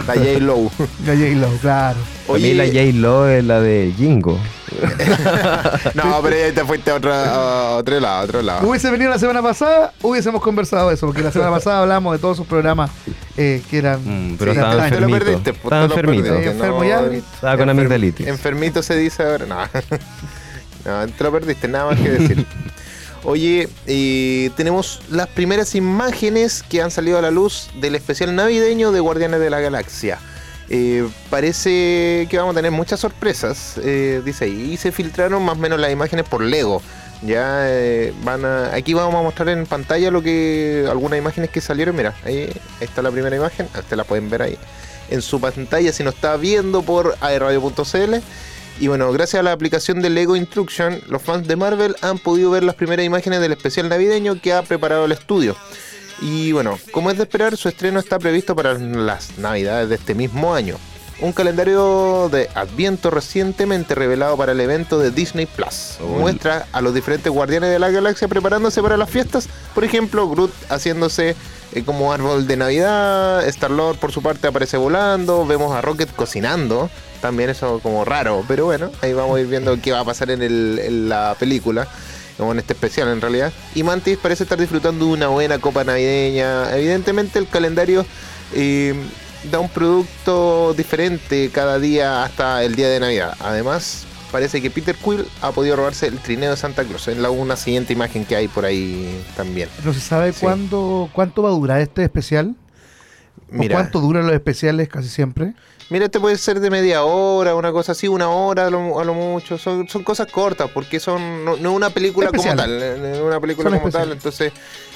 La 0.07 0.13
J-Lo. 0.13 0.71
La 1.05 1.13
J-Lo, 1.13 1.49
claro. 1.61 1.97
A 2.29 2.33
mí 2.33 2.53
la 2.53 2.65
J-Lo 2.65 3.27
es 3.29 3.43
la 3.43 3.59
de 3.59 3.93
Jingo. 3.97 4.39
No, 5.93 6.19
pero 6.21 6.35
ahí 6.35 6.51
te 6.51 6.63
fuiste 6.63 6.91
a 6.91 6.95
otro, 6.95 7.11
a 7.13 7.77
otro 7.77 7.99
lado, 7.99 8.19
a 8.19 8.23
otro 8.23 8.41
lado. 8.41 8.67
Hubiese 8.67 8.91
venido 8.91 9.09
la 9.09 9.17
semana 9.19 9.41
pasada, 9.41 9.93
hubiésemos 10.01 10.41
conversado 10.41 10.91
eso, 10.91 11.07
porque 11.07 11.21
la 11.23 11.31
semana 11.31 11.51
pasada 11.51 11.79
hablamos 11.81 12.13
de 12.13 12.19
todos 12.19 12.37
sus 12.37 12.45
programas 12.45 12.91
eh, 13.37 13.61
que 13.69 13.77
eran. 13.79 14.01
Mm, 14.03 14.37
pero 14.37 14.51
Sí, 14.53 14.57
estaba 14.59 14.73
te 14.75 14.77
lo 14.77 14.85
enfermito. 15.07 15.19
perdiste, 15.25 15.53
pues, 15.53 15.63
Estaba 15.63 15.83
enfermito. 15.85 16.23
perdiste, 16.25 16.51
Enfermo 16.51 16.83
ya. 16.83 17.01
Estaba 17.05 17.57
con 17.57 17.69
amigdalitis. 17.69 18.27
Enfermito 18.27 18.83
se 18.83 18.95
dice 18.97 19.23
ahora. 19.23 19.45
No. 19.45 19.57
no, 20.85 21.07
te 21.07 21.23
lo 21.23 21.31
perdiste, 21.31 21.67
nada 21.67 21.91
más 21.91 21.99
que 21.99 22.09
decir. 22.09 22.45
Oye, 23.23 23.67
tenemos 24.55 25.01
las 25.09 25.27
primeras 25.27 25.75
imágenes 25.75 26.63
que 26.63 26.81
han 26.81 26.91
salido 26.91 27.17
a 27.17 27.21
la 27.21 27.31
luz 27.31 27.69
del 27.79 27.95
especial 27.95 28.35
navideño 28.35 28.91
de 28.91 28.99
Guardianes 28.99 29.39
de 29.39 29.49
la 29.49 29.59
Galaxia. 29.59 30.19
Eh, 30.69 31.07
parece 31.29 32.27
que 32.29 32.37
vamos 32.37 32.53
a 32.53 32.57
tener 32.57 32.71
muchas 32.71 32.99
sorpresas, 32.99 33.79
eh, 33.83 34.21
dice 34.23 34.45
ahí. 34.45 34.73
Y 34.73 34.77
se 34.77 34.91
filtraron 34.91 35.43
más 35.43 35.57
o 35.57 35.59
menos 35.59 35.79
las 35.79 35.91
imágenes 35.91 36.25
por 36.27 36.41
Lego. 36.41 36.81
Ya 37.23 37.69
eh, 37.69 38.13
van 38.23 38.45
a. 38.45 38.75
Aquí 38.75 38.93
vamos 38.93 39.15
a 39.15 39.21
mostrar 39.21 39.49
en 39.49 39.65
pantalla 39.65 40.11
lo 40.11 40.21
que. 40.21 40.85
algunas 40.89 41.17
imágenes 41.17 41.49
que 41.49 41.61
salieron. 41.61 41.95
Mira, 41.95 42.13
ahí, 42.25 42.49
está 42.79 43.01
la 43.01 43.11
primera 43.11 43.35
imagen. 43.35 43.67
Ustedes 43.67 43.97
la 43.97 44.03
pueden 44.03 44.29
ver 44.29 44.41
ahí. 44.41 44.57
En 45.09 45.21
su 45.21 45.39
pantalla, 45.39 45.91
si 45.93 46.03
nos 46.03 46.15
está 46.15 46.35
viendo 46.35 46.81
por 46.81 47.15
aerradio.cl. 47.21 48.15
Y 48.79 48.87
bueno, 48.87 49.11
gracias 49.11 49.39
a 49.39 49.43
la 49.43 49.53
aplicación 49.53 50.01
de 50.01 50.09
Lego 50.11 50.35
Instruction, 50.35 51.01
los 51.09 51.21
fans 51.21 51.47
de 51.47 51.55
Marvel 51.55 51.95
han 52.01 52.19
podido 52.19 52.51
ver 52.51 52.63
las 52.63 52.75
primeras 52.75 53.05
imágenes 53.05 53.41
del 53.41 53.51
especial 53.51 53.89
navideño 53.89 54.39
que 54.39 54.53
ha 54.53 54.61
preparado 54.61 55.05
el 55.05 55.11
estudio. 55.11 55.55
Y 56.21 56.51
bueno, 56.51 56.77
como 56.91 57.09
es 57.09 57.17
de 57.17 57.23
esperar, 57.23 57.57
su 57.57 57.69
estreno 57.69 57.99
está 57.99 58.19
previsto 58.19 58.55
para 58.55 58.73
las 58.75 59.37
navidades 59.39 59.89
de 59.89 59.95
este 59.95 60.13
mismo 60.13 60.53
año. 60.53 60.77
Un 61.19 61.33
calendario 61.33 62.29
de 62.31 62.47
Adviento 62.53 63.09
recientemente 63.09 63.95
revelado 63.95 64.37
para 64.37 64.51
el 64.51 64.59
evento 64.61 64.99
de 64.99 65.09
Disney 65.09 65.47
Plus 65.47 65.97
Oh. 65.99 66.19
muestra 66.19 66.67
a 66.71 66.81
los 66.81 66.93
diferentes 66.93 67.31
guardianes 67.31 67.71
de 67.71 67.79
la 67.79 67.89
galaxia 67.89 68.27
preparándose 68.27 68.83
para 68.83 68.97
las 68.97 69.09
fiestas. 69.09 69.49
Por 69.73 69.83
ejemplo, 69.83 70.29
Groot 70.29 70.51
haciéndose 70.69 71.35
eh, 71.73 71.83
como 71.83 72.13
árbol 72.13 72.45
de 72.45 72.57
Navidad, 72.57 73.47
Star-Lord 73.47 73.97
por 73.97 74.11
su 74.11 74.21
parte 74.21 74.47
aparece 74.47 74.77
volando, 74.77 75.43
vemos 75.47 75.75
a 75.75 75.81
Rocket 75.81 76.13
cocinando, 76.15 76.91
también 77.21 77.49
eso 77.49 77.79
como 77.81 78.05
raro, 78.05 78.43
pero 78.47 78.65
bueno, 78.65 78.91
ahí 79.01 79.13
vamos 79.13 79.37
a 79.37 79.41
ir 79.41 79.47
viendo 79.47 79.79
qué 79.81 79.91
va 79.91 80.01
a 80.01 80.05
pasar 80.05 80.29
en, 80.31 80.41
el- 80.41 80.79
en 80.83 81.09
la 81.09 81.35
película, 81.39 81.87
o 82.39 82.51
en 82.51 82.59
este 82.59 82.73
especial 82.73 83.07
en 83.09 83.19
realidad. 83.21 83.51
Y 83.75 83.83
Mantis 83.83 84.17
parece 84.17 84.43
estar 84.43 84.59
disfrutando 84.59 85.05
de 85.05 85.11
una 85.11 85.27
buena 85.27 85.57
copa 85.59 85.83
navideña. 85.83 86.75
Evidentemente 86.77 87.39
el 87.39 87.47
calendario 87.47 88.05
eh, 88.53 88.93
da 89.51 89.59
un 89.59 89.69
producto 89.69 90.73
diferente 90.75 91.49
cada 91.53 91.79
día 91.79 92.23
hasta 92.23 92.63
el 92.63 92.75
día 92.75 92.89
de 92.89 92.99
Navidad. 92.99 93.33
Además, 93.39 94.05
parece 94.31 94.61
que 94.61 94.69
Peter 94.69 94.95
Quill 94.95 95.25
ha 95.41 95.51
podido 95.51 95.75
robarse 95.77 96.05
el 96.07 96.19
trineo 96.19 96.51
de 96.51 96.57
Santa 96.57 96.83
Claus. 96.83 97.07
Es 97.07 97.17
la 97.17 97.29
una 97.31 97.55
siguiente 97.55 97.93
imagen 97.93 98.23
que 98.25 98.35
hay 98.35 98.47
por 98.47 98.65
ahí 98.65 99.19
también. 99.35 99.69
No 99.83 99.91
se 99.93 99.99
sabe 99.99 100.31
Sí. 100.33 100.39
cuándo, 100.41 101.09
cuánto 101.13 101.41
va 101.41 101.49
a 101.49 101.53
durar 101.53 101.81
este 101.81 102.03
especial. 102.03 102.55
¿O 103.49 103.55
Mira, 103.55 103.75
cuánto 103.77 103.99
duran 104.01 104.25
los 104.25 104.35
especiales 104.35 104.89
casi 104.89 105.07
siempre? 105.09 105.53
Mira, 105.89 106.05
este 106.05 106.19
puede 106.19 106.37
ser 106.37 106.59
de 106.59 106.69
media 106.69 107.03
hora, 107.03 107.55
una 107.55 107.71
cosa 107.71 107.93
así, 107.93 108.07
una 108.07 108.29
hora 108.29 108.67
a 108.67 108.69
lo, 108.69 108.99
a 108.99 109.03
lo 109.03 109.13
mucho. 109.13 109.57
Son, 109.57 109.87
son 109.87 110.03
cosas 110.03 110.31
cortas 110.31 110.69
porque 110.73 110.99
son 110.99 111.45
no, 111.45 111.57
no 111.57 111.71
es 111.71 111.75
una 111.75 111.89
película 111.89 112.29
como 112.29 112.55
tal. 112.55 112.79
No 112.79 113.07
es 113.07 113.19
una 113.21 113.39
película 113.39 113.69
Son 113.69 113.79
como 113.79 113.91
tal. 113.91 114.11
Entonces, 114.11 114.51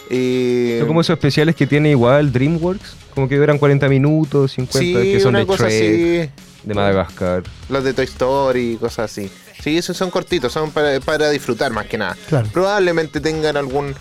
eh, 0.09 0.77
Son 0.79 0.87
como 0.87 1.01
esos 1.01 1.13
especiales 1.13 1.55
que 1.55 1.67
tiene 1.67 1.91
igual 1.91 2.31
DreamWorks, 2.31 2.95
como 3.13 3.29
que 3.29 3.37
duran 3.37 3.57
40 3.57 3.87
minutos, 3.89 4.51
50, 4.53 4.79
sí, 4.79 4.93
que 4.93 5.19
son 5.19 5.35
una 5.35 5.45
de 5.45 5.53
así. 5.53 6.31
de 6.63 6.73
Madagascar. 6.73 7.43
Los 7.69 7.83
de 7.83 7.93
Toy 7.93 8.05
Story 8.05 8.73
y 8.73 8.75
cosas 8.77 9.11
así. 9.11 9.31
Sí, 9.61 9.77
esos 9.77 9.95
son 9.95 10.09
cortitos, 10.09 10.51
son 10.51 10.71
para, 10.71 10.99
para 10.99 11.29
disfrutar 11.29 11.71
más 11.71 11.85
que 11.85 11.97
nada. 11.97 12.17
Claro. 12.27 12.49
Probablemente 12.51 13.19
tengan 13.19 13.57
algún 13.57 13.95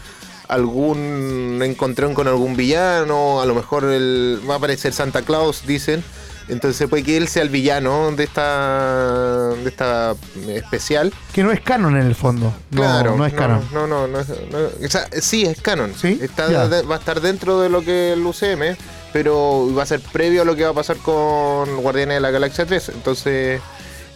algún 0.48 1.60
encontrón 1.62 2.12
con 2.12 2.26
algún 2.26 2.56
villano, 2.56 3.40
a 3.40 3.46
lo 3.46 3.54
mejor 3.54 3.84
el, 3.84 4.40
va 4.48 4.54
a 4.54 4.56
aparecer 4.56 4.92
Santa 4.92 5.22
Claus, 5.22 5.64
dicen. 5.64 6.02
Entonces 6.50 6.88
puede 6.88 7.02
que 7.04 7.16
él 7.16 7.28
sea 7.28 7.42
el 7.42 7.48
villano 7.48 8.10
de 8.12 8.24
esta 8.24 9.50
de 9.54 9.68
esta 9.68 10.14
especial. 10.48 11.12
Que 11.32 11.42
no 11.42 11.52
es 11.52 11.60
canon 11.60 11.96
en 11.96 12.06
el 12.06 12.14
fondo. 12.14 12.52
Claro, 12.74 13.16
no 13.16 13.24
es 13.26 13.32
canon. 13.34 13.64
No, 13.72 13.86
no, 13.86 14.06
no, 14.06 14.20
es- 14.20 14.28
no- 14.28 14.86
o 14.86 14.88
sea, 14.90 15.06
sí 15.20 15.44
es 15.46 15.60
canon. 15.60 15.92
¿Sí? 15.94 16.18
Está 16.22 16.48
de- 16.68 16.82
va 16.82 16.96
a 16.96 16.98
estar 16.98 17.20
dentro 17.20 17.60
de 17.60 17.68
lo 17.68 17.82
que 17.82 18.12
el 18.12 18.24
UCM, 18.26 18.76
pero 19.12 19.72
va 19.76 19.82
a 19.84 19.86
ser 19.86 20.00
previo 20.00 20.42
a 20.42 20.44
lo 20.44 20.54
que 20.56 20.64
va 20.64 20.70
a 20.70 20.74
pasar 20.74 20.96
con 20.98 21.76
Guardianes 21.82 22.16
de 22.16 22.20
la 22.20 22.30
Galaxia 22.30 22.66
3. 22.66 22.90
Entonces 22.90 23.60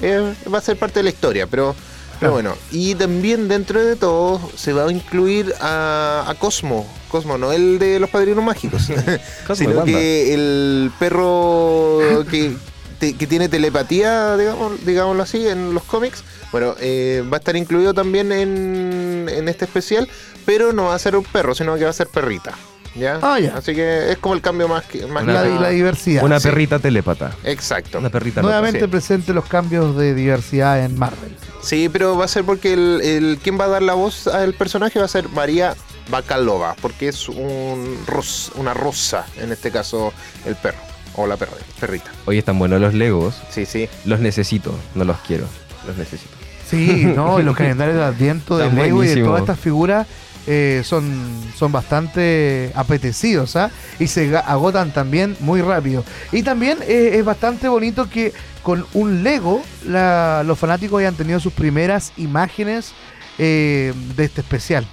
eh, 0.00 0.34
va 0.52 0.58
a 0.58 0.60
ser 0.60 0.76
parte 0.76 0.98
de 1.00 1.04
la 1.04 1.10
historia, 1.10 1.46
pero, 1.46 1.74
pero 2.20 2.32
bueno. 2.32 2.54
Y 2.70 2.94
también 2.94 3.48
dentro 3.48 3.84
de 3.84 3.96
todo 3.96 4.40
se 4.56 4.72
va 4.72 4.84
a 4.86 4.92
incluir 4.92 5.54
a, 5.60 6.24
a 6.28 6.34
Cosmo. 6.34 6.86
Cosmo, 7.10 7.38
no 7.38 7.52
el 7.52 7.78
de 7.78 8.00
los 8.00 8.10
padrinos 8.10 8.44
mágicos, 8.44 8.88
Cosmo, 9.46 9.54
sino 9.70 9.84
que 9.84 10.34
el 10.34 10.90
perro 10.98 12.24
que, 12.30 12.54
te- 12.98 13.14
que 13.14 13.26
tiene 13.26 13.48
telepatía, 13.48 14.36
digamos, 14.36 14.84
digámoslo 14.84 15.22
así, 15.22 15.46
en 15.48 15.74
los 15.74 15.82
cómics. 15.84 16.24
Bueno, 16.52 16.74
eh, 16.80 17.22
va 17.32 17.36
a 17.36 17.40
estar 17.40 17.56
incluido 17.56 17.94
también 17.94 18.30
en, 18.32 19.28
en 19.28 19.48
este 19.48 19.64
especial, 19.64 20.08
pero 20.46 20.72
no 20.72 20.84
va 20.86 20.94
a 20.94 20.98
ser 20.98 21.16
un 21.16 21.24
perro, 21.24 21.54
sino 21.54 21.74
que 21.76 21.84
va 21.84 21.90
a 21.90 21.94
ser 21.94 22.08
perrita. 22.08 22.52
¿Ya? 22.94 23.18
Ah, 23.22 23.40
ya. 23.40 23.56
Así 23.56 23.74
que 23.74 24.12
es 24.12 24.18
como 24.18 24.34
el 24.34 24.40
cambio 24.40 24.68
más 24.68 24.84
que 24.84 25.06
más 25.06 25.24
Una- 25.24 25.42
La, 25.44 25.68
diversidad. 25.70 26.22
Una 26.24 26.38
sí. 26.38 26.48
perrita 26.48 26.78
telépata. 26.78 27.32
Exacto. 27.44 27.98
Una 27.98 28.08
perrita 28.10 28.40
loca. 28.40 28.52
Nuevamente 28.52 28.80
sí. 28.82 28.86
presente 28.86 29.32
los 29.34 29.46
cambios 29.46 29.96
de 29.96 30.14
diversidad 30.14 30.84
en 30.84 30.96
Marvel. 30.98 31.36
Sí, 31.62 31.88
pero 31.92 32.16
va 32.16 32.26
a 32.26 32.28
ser 32.28 32.44
porque 32.44 32.72
el, 32.74 33.00
el 33.02 33.38
quien 33.42 33.58
va 33.58 33.64
a 33.64 33.68
dar 33.68 33.82
la 33.82 33.94
voz 33.94 34.26
al 34.28 34.54
personaje 34.54 34.98
va 34.98 35.06
a 35.06 35.08
ser 35.08 35.28
María 35.30 35.74
Bacalova, 36.10 36.76
porque 36.82 37.08
es 37.08 37.28
un 37.28 37.98
ros- 38.06 38.52
una 38.56 38.74
rosa, 38.74 39.24
en 39.40 39.50
este 39.50 39.70
caso 39.70 40.12
el 40.44 40.54
perro, 40.56 40.78
o 41.16 41.26
la 41.26 41.36
perra, 41.36 41.52
perrita. 41.80 42.10
Oye, 42.26 42.38
están 42.38 42.58
buenos 42.58 42.80
los 42.80 42.92
Legos. 42.94 43.34
Sí, 43.50 43.64
sí. 43.66 43.88
Los 44.04 44.20
necesito, 44.20 44.74
no 44.94 45.04
los 45.04 45.16
quiero. 45.26 45.46
Los 45.86 45.96
necesito. 45.96 46.30
Sí, 46.68 47.04
¿no? 47.06 47.40
Y 47.40 47.42
los 47.42 47.56
calendarios 47.56 47.96
de 47.96 48.04
Adviento 48.04 48.56
de 48.58 48.70
Lego 48.70 49.02
y 49.02 49.08
de 49.08 49.22
todas 49.22 49.40
estas 49.40 49.58
figuras 49.58 50.06
eh, 50.46 50.82
son, 50.84 51.12
son 51.56 51.72
bastante 51.72 52.70
apetecidos, 52.74 53.56
¿ah? 53.56 53.70
Y 53.98 54.06
se 54.08 54.36
agotan 54.36 54.92
también 54.92 55.36
muy 55.40 55.60
rápido. 55.62 56.04
Y 56.32 56.42
también 56.42 56.78
eh, 56.82 57.12
es 57.14 57.24
bastante 57.24 57.68
bonito 57.68 58.08
que 58.10 58.32
con 58.62 58.86
un 58.94 59.22
Lego 59.22 59.62
la- 59.86 60.42
los 60.44 60.58
fanáticos 60.58 61.00
hayan 61.00 61.14
tenido 61.14 61.40
sus 61.40 61.52
primeras 61.52 62.12
imágenes 62.16 62.92
eh, 63.38 63.92
de 64.16 64.24
este 64.24 64.40
especial. 64.42 64.86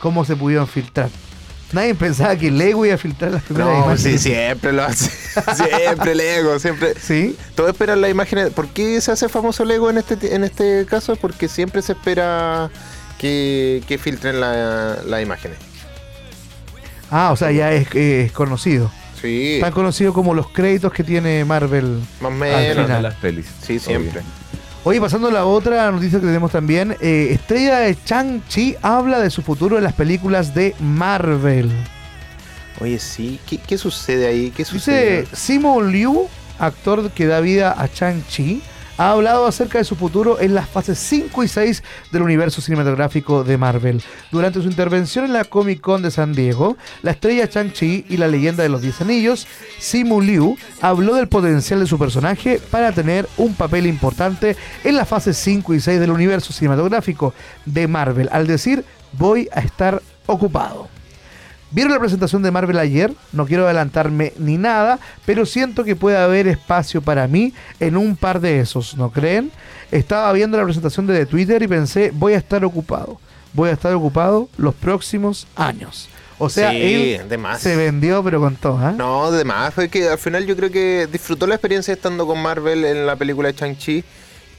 Cómo 0.00 0.24
se 0.24 0.36
pudieron 0.36 0.66
filtrar. 0.68 1.08
Nadie 1.72 1.94
pensaba 1.94 2.34
que 2.34 2.50
Lego 2.50 2.86
iba 2.86 2.94
a 2.94 2.98
filtrar 2.98 3.30
las 3.30 3.42
primeras 3.42 3.68
No, 3.68 3.78
imágenes. 3.84 4.00
sí, 4.22 4.30
siempre 4.30 4.72
lo 4.72 4.84
hace. 4.84 5.10
siempre 5.54 6.14
Lego, 6.14 6.58
siempre. 6.58 6.94
¿Sí? 6.98 7.36
Todos 7.54 7.70
esperan 7.70 8.00
las 8.00 8.10
imágenes. 8.10 8.50
¿Por 8.50 8.68
qué 8.68 8.98
se 9.02 9.12
hace 9.12 9.28
famoso 9.28 9.64
Lego 9.66 9.90
en 9.90 9.98
este, 9.98 10.34
en 10.34 10.44
este 10.44 10.86
caso? 10.86 11.14
Porque 11.16 11.46
siempre 11.46 11.82
se 11.82 11.92
espera 11.92 12.70
que, 13.18 13.82
que 13.86 13.98
filtren 13.98 14.40
la- 14.40 14.98
las 15.06 15.22
imágenes. 15.22 15.58
Ah, 17.10 17.30
o 17.32 17.36
sea, 17.36 17.50
ya 17.50 17.72
es, 17.72 17.88
es 17.94 18.32
conocido. 18.32 18.90
Sí, 19.20 19.58
Tan 19.60 19.72
conocido 19.72 20.12
como 20.12 20.32
los 20.34 20.48
créditos 20.50 20.92
que 20.92 21.02
tiene 21.02 21.44
Marvel. 21.44 21.98
más 22.20 22.30
o 22.30 22.34
al 22.34 22.34
menos. 22.34 22.84
final. 22.86 23.02
las 23.02 23.14
pelis. 23.14 23.46
Sí, 23.62 23.78
siempre. 23.78 24.22
Oye, 24.84 25.00
pasando 25.00 25.28
a 25.28 25.32
la 25.32 25.44
otra 25.44 25.90
noticia 25.90 26.20
que 26.20 26.26
tenemos 26.26 26.52
también, 26.52 26.96
eh, 27.00 27.28
estrella 27.32 27.78
de 27.80 27.96
Chang-Chi 28.04 28.76
habla 28.80 29.18
de 29.18 29.28
su 29.30 29.42
futuro 29.42 29.76
en 29.76 29.84
las 29.84 29.92
películas 29.94 30.54
de 30.54 30.74
Marvel. 30.78 31.70
Oye, 32.80 32.98
sí. 33.00 33.40
¿Qué, 33.44 33.58
qué 33.58 33.76
sucede 33.76 34.28
ahí? 34.28 34.50
¿Qué 34.52 34.58
Dice 34.62 34.70
sucede? 34.72 35.26
Simu 35.32 35.82
Liu, 35.82 36.28
actor 36.60 37.10
que 37.10 37.26
da 37.26 37.40
vida 37.40 37.74
a 37.76 37.88
Chang-Chi, 37.88 38.62
ha 38.98 39.12
hablado 39.12 39.46
acerca 39.46 39.78
de 39.78 39.84
su 39.84 39.96
futuro 39.96 40.40
en 40.40 40.54
las 40.54 40.68
fases 40.68 40.98
5 40.98 41.44
y 41.44 41.48
6 41.48 41.82
del 42.12 42.22
universo 42.22 42.60
cinematográfico 42.60 43.44
de 43.44 43.56
Marvel. 43.56 44.02
Durante 44.30 44.60
su 44.60 44.68
intervención 44.68 45.24
en 45.24 45.32
la 45.32 45.44
Comic 45.44 45.80
Con 45.80 46.02
de 46.02 46.10
San 46.10 46.32
Diego, 46.32 46.76
la 47.02 47.12
estrella 47.12 47.48
Chang-Chi 47.48 48.06
y 48.08 48.16
la 48.16 48.28
leyenda 48.28 48.64
de 48.64 48.68
los 48.68 48.82
10 48.82 49.02
anillos, 49.02 49.46
Simu 49.78 50.20
Liu, 50.20 50.58
habló 50.80 51.14
del 51.14 51.28
potencial 51.28 51.80
de 51.80 51.86
su 51.86 51.98
personaje 51.98 52.60
para 52.70 52.92
tener 52.92 53.28
un 53.36 53.54
papel 53.54 53.86
importante 53.86 54.56
en 54.82 54.96
las 54.96 55.08
fases 55.08 55.36
5 55.38 55.74
y 55.74 55.80
6 55.80 56.00
del 56.00 56.10
universo 56.10 56.52
cinematográfico 56.52 57.32
de 57.64 57.86
Marvel, 57.86 58.28
al 58.32 58.46
decir, 58.46 58.84
voy 59.12 59.48
a 59.52 59.60
estar 59.60 60.02
ocupado. 60.26 60.97
¿Vieron 61.70 61.92
la 61.92 61.98
presentación 62.00 62.42
de 62.42 62.50
Marvel 62.50 62.78
ayer? 62.78 63.12
No 63.32 63.44
quiero 63.46 63.64
adelantarme 63.66 64.32
ni 64.38 64.56
nada, 64.56 64.98
pero 65.26 65.44
siento 65.44 65.84
que 65.84 65.96
puede 65.96 66.16
haber 66.16 66.48
espacio 66.48 67.02
para 67.02 67.28
mí 67.28 67.52
en 67.78 67.96
un 67.96 68.16
par 68.16 68.40
de 68.40 68.60
esos, 68.60 68.96
¿no 68.96 69.10
creen? 69.10 69.50
Estaba 69.90 70.32
viendo 70.32 70.56
la 70.56 70.64
presentación 70.64 71.06
de 71.06 71.26
Twitter 71.26 71.62
y 71.62 71.68
pensé, 71.68 72.10
voy 72.14 72.32
a 72.32 72.38
estar 72.38 72.64
ocupado. 72.64 73.20
Voy 73.52 73.70
a 73.70 73.72
estar 73.72 73.92
ocupado 73.94 74.48
los 74.56 74.74
próximos 74.74 75.46
años. 75.56 76.08
O 76.38 76.48
sea, 76.48 76.70
Sí, 76.70 77.14
él 77.20 77.28
de 77.28 77.36
más. 77.36 77.60
se 77.60 77.74
vendió, 77.76 78.22
pero 78.22 78.40
con 78.40 78.54
todo, 78.56 78.78
¿ah? 78.78 78.92
No, 78.96 79.30
de 79.32 79.44
más. 79.44 79.74
Fue 79.74 79.88
que 79.88 80.08
al 80.08 80.18
final 80.18 80.46
yo 80.46 80.56
creo 80.56 80.70
que 80.70 81.08
disfrutó 81.10 81.46
la 81.46 81.56
experiencia 81.56 81.92
estando 81.92 82.26
con 82.26 82.40
Marvel 82.40 82.84
en 82.84 83.06
la 83.06 83.16
película 83.16 83.48
de 83.48 83.54
Chang-Chi. 83.56 84.04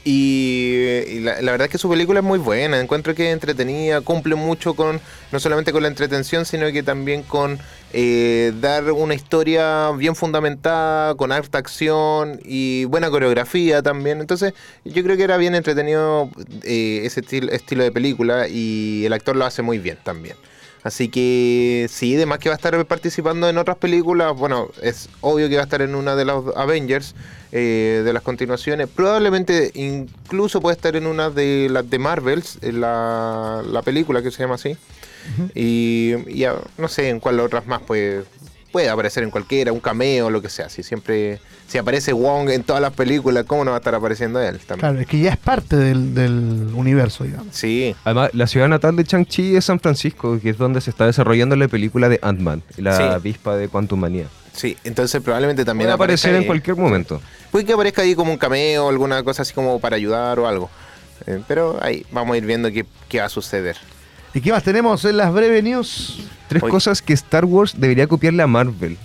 Y, 0.02 1.20
la, 1.20 1.42
la 1.42 1.52
verdad 1.52 1.66
es 1.66 1.72
que 1.72 1.78
su 1.78 1.88
película 1.90 2.20
es 2.20 2.24
muy 2.24 2.38
buena. 2.38 2.80
Encuentro 2.80 3.14
que 3.14 3.28
es 3.28 3.32
entretenida, 3.32 4.00
cumple 4.00 4.34
mucho 4.34 4.74
con, 4.74 5.00
no 5.30 5.40
solamente 5.40 5.72
con 5.72 5.82
la 5.82 5.88
entretención, 5.88 6.46
sino 6.46 6.72
que 6.72 6.82
también 6.82 7.22
con 7.22 7.58
eh, 7.92 8.52
dar 8.60 8.90
una 8.92 9.14
historia 9.14 9.90
bien 9.90 10.16
fundamentada, 10.16 11.14
con 11.16 11.32
harta 11.32 11.58
acción 11.58 12.40
y 12.44 12.86
buena 12.86 13.10
coreografía 13.10 13.82
también. 13.82 14.20
Entonces, 14.20 14.54
yo 14.84 15.02
creo 15.02 15.16
que 15.18 15.24
era 15.24 15.36
bien 15.36 15.54
entretenido 15.54 16.30
eh, 16.62 17.02
ese 17.04 17.22
estil- 17.22 17.50
estilo 17.50 17.84
de 17.84 17.92
película 17.92 18.48
y 18.48 19.04
el 19.04 19.12
actor 19.12 19.36
lo 19.36 19.44
hace 19.44 19.60
muy 19.62 19.78
bien 19.78 19.98
también. 20.02 20.36
Así 20.82 21.08
que 21.08 21.86
sí, 21.90 22.16
además 22.16 22.38
que 22.38 22.48
va 22.48 22.54
a 22.54 22.56
estar 22.56 22.84
participando 22.86 23.48
en 23.48 23.58
otras 23.58 23.76
películas. 23.76 24.34
Bueno, 24.36 24.68
es 24.82 25.08
obvio 25.20 25.48
que 25.48 25.56
va 25.56 25.60
a 25.62 25.64
estar 25.64 25.82
en 25.82 25.94
una 25.94 26.16
de 26.16 26.24
los 26.24 26.56
Avengers, 26.56 27.14
eh, 27.52 28.02
de 28.04 28.12
las 28.12 28.22
continuaciones. 28.22 28.88
Probablemente 28.88 29.72
incluso 29.74 30.60
puede 30.62 30.76
estar 30.76 30.96
en 30.96 31.06
una 31.06 31.28
de 31.30 31.68
las 31.70 31.88
de 31.90 31.98
Marvels, 31.98 32.58
en 32.62 32.80
la, 32.80 33.62
la 33.66 33.82
película 33.82 34.22
que 34.22 34.30
se 34.30 34.42
llama 34.42 34.54
así. 34.54 34.76
Y, 35.54 36.14
y 36.28 36.44
a- 36.44 36.56
no 36.78 36.88
sé 36.88 37.10
en 37.10 37.20
cuál 37.20 37.40
otras 37.40 37.66
más 37.66 37.82
puede, 37.82 38.24
puede 38.72 38.88
aparecer 38.88 39.22
en 39.22 39.30
cualquiera, 39.30 39.72
un 39.72 39.80
cameo, 39.80 40.30
lo 40.30 40.40
que 40.42 40.48
sea. 40.48 40.68
Si 40.68 40.82
siempre, 40.82 41.40
si 41.66 41.78
aparece 41.78 42.12
Wong 42.12 42.50
en 42.50 42.62
todas 42.62 42.80
las 42.82 42.92
películas, 42.92 43.44
¿cómo 43.46 43.64
no 43.64 43.70
va 43.72 43.76
a 43.76 43.80
estar 43.80 43.94
apareciendo 43.94 44.40
él 44.40 44.58
también? 44.60 44.78
Claro, 44.80 45.00
es 45.00 45.06
que 45.06 45.18
ya 45.18 45.30
es 45.30 45.36
parte 45.36 45.76
del, 45.76 46.14
del 46.14 46.70
universo, 46.74 47.24
digamos. 47.24 47.48
Sí, 47.50 47.94
Además, 48.04 48.30
la 48.32 48.46
ciudad 48.46 48.68
natal 48.68 48.96
de 48.96 49.04
Chang-Chi 49.04 49.56
es 49.56 49.64
San 49.64 49.80
Francisco, 49.80 50.38
que 50.40 50.50
es 50.50 50.58
donde 50.58 50.80
se 50.80 50.90
está 50.90 51.06
desarrollando 51.06 51.56
la 51.56 51.68
película 51.68 52.08
de 52.08 52.18
Ant-Man, 52.22 52.62
la 52.76 52.96
Sí. 52.96 53.02
avispa 53.02 53.56
de 53.56 53.68
Quantum 53.68 54.00
Manía. 54.00 54.26
sí. 54.52 54.76
Entonces 54.84 55.20
probablemente 55.22 55.64
también 55.64 55.86
Puede 55.88 55.94
aparecer 55.94 56.34
en 56.34 56.40
ahí. 56.42 56.46
cualquier 56.46 56.76
momento. 56.76 57.20
Puede 57.50 57.64
que 57.64 57.72
aparezca 57.72 58.02
ahí 58.02 58.14
como 58.14 58.30
un 58.32 58.38
cameo, 58.38 58.88
alguna 58.88 59.22
cosa 59.22 59.42
así 59.42 59.52
como 59.52 59.80
para 59.80 59.96
ayudar 59.96 60.38
o 60.38 60.46
algo. 60.46 60.70
Eh, 61.26 61.40
pero 61.48 61.78
ahí 61.82 62.06
vamos 62.12 62.34
a 62.34 62.38
ir 62.38 62.46
viendo 62.46 62.70
qué, 62.70 62.86
qué 63.08 63.18
va 63.20 63.26
a 63.26 63.28
suceder. 63.28 63.76
¿Y 64.32 64.40
qué 64.40 64.52
más 64.52 64.62
tenemos 64.62 65.04
en 65.04 65.16
las 65.16 65.32
breves 65.32 65.62
news? 65.64 66.20
Tres 66.48 66.62
Oye. 66.62 66.70
cosas 66.70 67.02
que 67.02 67.12
Star 67.14 67.44
Wars 67.44 67.74
debería 67.76 68.06
copiarle 68.06 68.42
a 68.42 68.46
Marvel, 68.46 68.96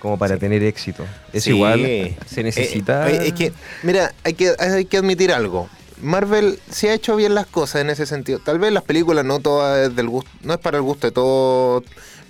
como 0.00 0.18
para 0.18 0.34
Sí. 0.34 0.40
tener 0.40 0.62
éxito. 0.62 1.04
Es 1.32 1.44
Sí. 1.44 1.50
igual, 1.50 1.80
Eh, 1.84 2.16
se 2.26 2.42
necesita... 2.42 3.10
eh, 3.10 3.28
es 3.28 3.32
que, 3.32 3.52
mira, 3.82 4.12
hay 4.24 4.34
que, 4.34 4.52
hay 4.58 4.84
que 4.84 4.98
admitir 4.98 5.32
algo. 5.32 5.68
Marvel 6.02 6.58
sí 6.70 6.86
ha 6.88 6.92
hecho 6.94 7.16
bien 7.16 7.34
las 7.34 7.46
cosas 7.46 7.80
en 7.80 7.88
ese 7.88 8.04
sentido. 8.04 8.38
Tal 8.40 8.58
vez 8.58 8.72
las 8.72 8.82
películas 8.82 9.24
no 9.24 9.40
todas 9.40 9.88
es 9.88 9.96
del 9.96 10.08
gusto, 10.08 10.30
no 10.42 10.52
es 10.54 10.60
para 10.60 10.76
el 10.76 10.82
gusto 10.82 11.06
de 11.06 11.12
todos. 11.12 11.84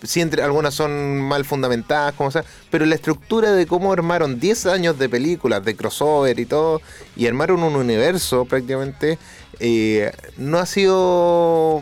Sí, 0.04 0.20
entre, 0.20 0.42
algunas 0.42 0.74
son 0.74 1.18
mal 1.20 1.44
fundamentadas, 1.46 2.12
como 2.12 2.30
sea, 2.30 2.44
pero 2.70 2.84
la 2.84 2.94
estructura 2.94 3.52
de 3.52 3.66
cómo 3.66 3.90
armaron 3.92 4.38
10 4.38 4.66
años 4.66 4.98
de 4.98 5.08
películas, 5.08 5.64
de 5.64 5.74
crossover 5.74 6.38
y 6.38 6.44
todo, 6.44 6.82
y 7.16 7.26
armaron 7.26 7.62
un 7.62 7.74
universo 7.74 8.44
prácticamente, 8.44 9.18
eh, 9.60 10.12
no 10.36 10.58
ha 10.58 10.66
sido 10.66 11.80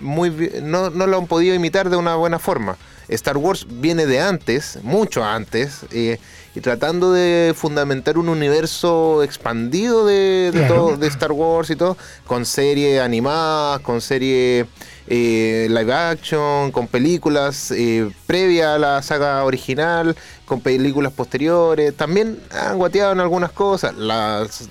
muy 0.00 0.30
no, 0.62 0.90
no 0.90 1.06
lo 1.06 1.18
han 1.18 1.26
podido 1.26 1.54
imitar 1.54 1.90
de 1.90 1.96
una 1.96 2.16
buena 2.16 2.38
forma. 2.38 2.76
Star 3.08 3.36
Wars 3.36 3.66
viene 3.68 4.06
de 4.06 4.20
antes, 4.20 4.78
mucho 4.82 5.22
antes, 5.22 5.80
eh, 5.90 6.18
y 6.54 6.60
tratando 6.60 7.12
de 7.12 7.52
fundamentar 7.54 8.16
un 8.16 8.30
universo 8.30 9.22
expandido 9.22 10.06
de, 10.06 10.50
de 10.52 10.58
Claro. 10.60 10.74
todo, 10.74 10.96
de 10.96 11.06
Star 11.08 11.32
Wars 11.32 11.68
y 11.68 11.76
todo, 11.76 11.98
con 12.26 12.46
series 12.46 13.02
animadas, 13.02 13.80
con 13.80 14.00
series 14.00 14.66
eh, 15.06 15.66
live 15.68 15.92
action, 15.92 16.72
con 16.72 16.86
películas 16.88 17.70
eh, 17.72 18.08
previas 18.26 18.68
a 18.68 18.78
la 18.78 19.02
saga 19.02 19.44
original, 19.44 20.16
con 20.46 20.60
películas 20.62 21.12
posteriores. 21.12 21.94
También 21.94 22.38
han 22.52 22.78
guateado 22.78 23.12
en 23.12 23.20
algunas 23.20 23.52
cosas. 23.52 23.94
Las 23.96 24.68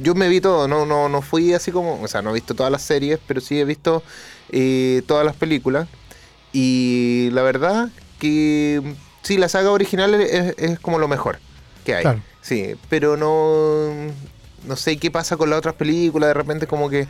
yo 0.00 0.14
me 0.14 0.28
vi 0.28 0.40
todo, 0.40 0.68
no, 0.68 0.86
no, 0.86 1.08
no 1.08 1.22
fui 1.22 1.52
así 1.52 1.70
como, 1.70 2.00
o 2.00 2.08
sea, 2.08 2.22
no 2.22 2.30
he 2.30 2.34
visto 2.34 2.54
todas 2.54 2.72
las 2.72 2.82
series, 2.82 3.18
pero 3.26 3.40
sí 3.40 3.60
he 3.60 3.64
visto 3.64 4.02
eh, 4.50 5.02
todas 5.06 5.24
las 5.24 5.36
películas. 5.36 5.88
Y 6.52 7.28
la 7.32 7.42
verdad 7.42 7.90
que 8.18 8.82
sí, 9.22 9.36
la 9.36 9.48
saga 9.48 9.70
original 9.70 10.14
es, 10.14 10.54
es 10.56 10.78
como 10.78 10.98
lo 10.98 11.08
mejor 11.08 11.38
que 11.84 11.94
hay. 11.94 12.02
Claro. 12.02 12.22
Sí, 12.40 12.74
pero 12.88 13.16
no, 13.16 14.12
no 14.64 14.76
sé 14.76 14.96
qué 14.96 15.10
pasa 15.10 15.36
con 15.36 15.50
las 15.50 15.58
otras 15.58 15.74
películas, 15.74 16.28
de 16.28 16.34
repente 16.34 16.66
como 16.66 16.88
que 16.88 17.06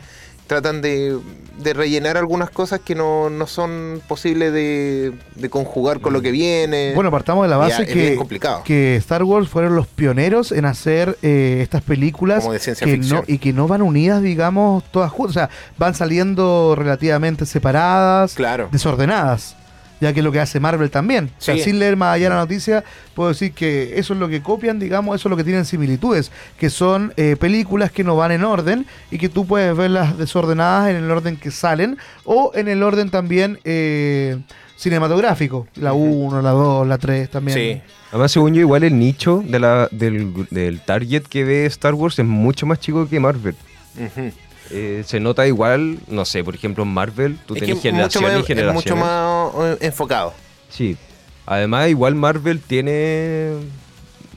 tratan 0.49 0.81
de, 0.81 1.15
de 1.59 1.73
rellenar 1.73 2.17
algunas 2.17 2.49
cosas 2.49 2.79
que 2.79 2.95
no, 2.95 3.29
no 3.29 3.45
son 3.45 4.01
posibles 4.07 4.51
de, 4.51 5.13
de 5.35 5.49
conjugar 5.49 6.01
con 6.01 6.11
lo 6.11 6.21
que 6.23 6.31
viene. 6.31 6.93
Bueno, 6.95 7.11
partamos 7.11 7.43
de 7.45 7.49
la 7.49 7.57
base 7.57 7.83
es 7.83 7.87
que, 7.87 8.15
complicado. 8.15 8.63
que 8.65 8.95
Star 8.95 9.21
Wars 9.23 9.47
fueron 9.47 9.75
los 9.75 9.85
pioneros 9.85 10.51
en 10.51 10.65
hacer 10.65 11.17
eh, 11.21 11.59
estas 11.61 11.83
películas 11.83 12.39
Como 12.41 12.53
de 12.53 12.59
ciencia 12.59 12.83
que 12.85 12.93
ficción. 12.93 13.19
no, 13.19 13.23
y 13.33 13.37
que 13.37 13.53
no 13.53 13.67
van 13.67 13.83
unidas, 13.83 14.23
digamos, 14.23 14.83
todas 14.91 15.11
juntas. 15.11 15.29
O 15.29 15.33
sea, 15.39 15.49
van 15.77 15.93
saliendo 15.93 16.73
relativamente 16.75 17.45
separadas, 17.45 18.33
Claro. 18.33 18.69
desordenadas. 18.71 19.55
Ya 20.01 20.13
que 20.13 20.19
es 20.19 20.23
lo 20.23 20.31
que 20.31 20.39
hace 20.39 20.59
Marvel 20.59 20.89
también. 20.89 21.25
O 21.37 21.41
sea, 21.41 21.55
Sí. 21.55 21.61
sin 21.63 21.79
leer 21.79 21.97
más 21.97 22.15
allá 22.15 22.29
la 22.29 22.35
noticia, 22.37 22.83
puedo 23.13 23.29
decir 23.29 23.51
que 23.51 23.99
eso 23.99 24.13
es 24.13 24.19
lo 24.19 24.29
que 24.29 24.41
copian, 24.41 24.79
digamos, 24.79 25.15
eso 25.15 25.27
es 25.27 25.31
lo 25.31 25.35
que 25.37 25.43
tienen 25.43 25.65
similitudes, 25.65 26.31
que 26.57 26.69
son 26.69 27.13
eh, 27.17 27.35
películas 27.37 27.91
que 27.91 28.03
no 28.05 28.15
van 28.15 28.31
en 28.31 28.43
orden 28.45 28.85
y 29.11 29.17
que 29.17 29.27
tú 29.29 29.45
puedes 29.45 29.75
verlas 29.75 30.17
desordenadas 30.17 30.89
en 30.91 30.95
el 30.97 31.11
orden 31.11 31.35
que 31.35 31.51
salen 31.51 31.97
o 32.23 32.51
en 32.55 32.67
el 32.69 32.81
orden 32.83 33.09
también 33.09 33.59
eh, 33.65 34.37
cinematográfico. 34.77 35.67
La 35.75 35.93
1, 35.93 36.41
la 36.41 36.51
2, 36.51 36.87
la 36.87 36.97
3 36.97 37.29
también. 37.29 37.57
Sí. 37.57 37.81
Además, 38.11 38.31
según 38.31 38.53
yo, 38.53 38.61
igual 38.61 38.83
el 38.83 38.97
nicho 38.97 39.43
de 39.45 39.59
la, 39.59 39.87
del, 39.91 40.33
del 40.49 40.79
target 40.81 41.23
que 41.23 41.43
ve 41.43 41.65
Star 41.67 41.93
Wars 41.93 42.17
es 42.17 42.25
mucho 42.25 42.65
más 42.65 42.79
chico 42.79 43.07
que 43.07 43.19
Marvel. 43.19 43.55
Ujú. 43.97 44.31
Eh, 44.71 45.03
se 45.05 45.19
nota 45.19 45.47
igual, 45.47 45.99
no 46.07 46.25
sé, 46.25 46.43
por 46.43 46.53
ejemplo, 46.55 46.83
en 46.83 46.89
Marvel, 46.93 47.37
tú 47.45 47.55
Es 47.55 47.61
tenés 47.61 47.75
mucho 47.77 47.89
generaciones 47.89 48.29
más, 48.31 48.37
y 48.37 48.41
es 48.41 48.47
generaciones. 48.47 48.85
mucho 48.85 48.95
más 48.95 49.77
enfocado. 49.81 50.33
Sí. 50.69 50.95
Además, 51.45 51.89
igual 51.89 52.15
Marvel 52.15 52.59
tiene. 52.61 53.53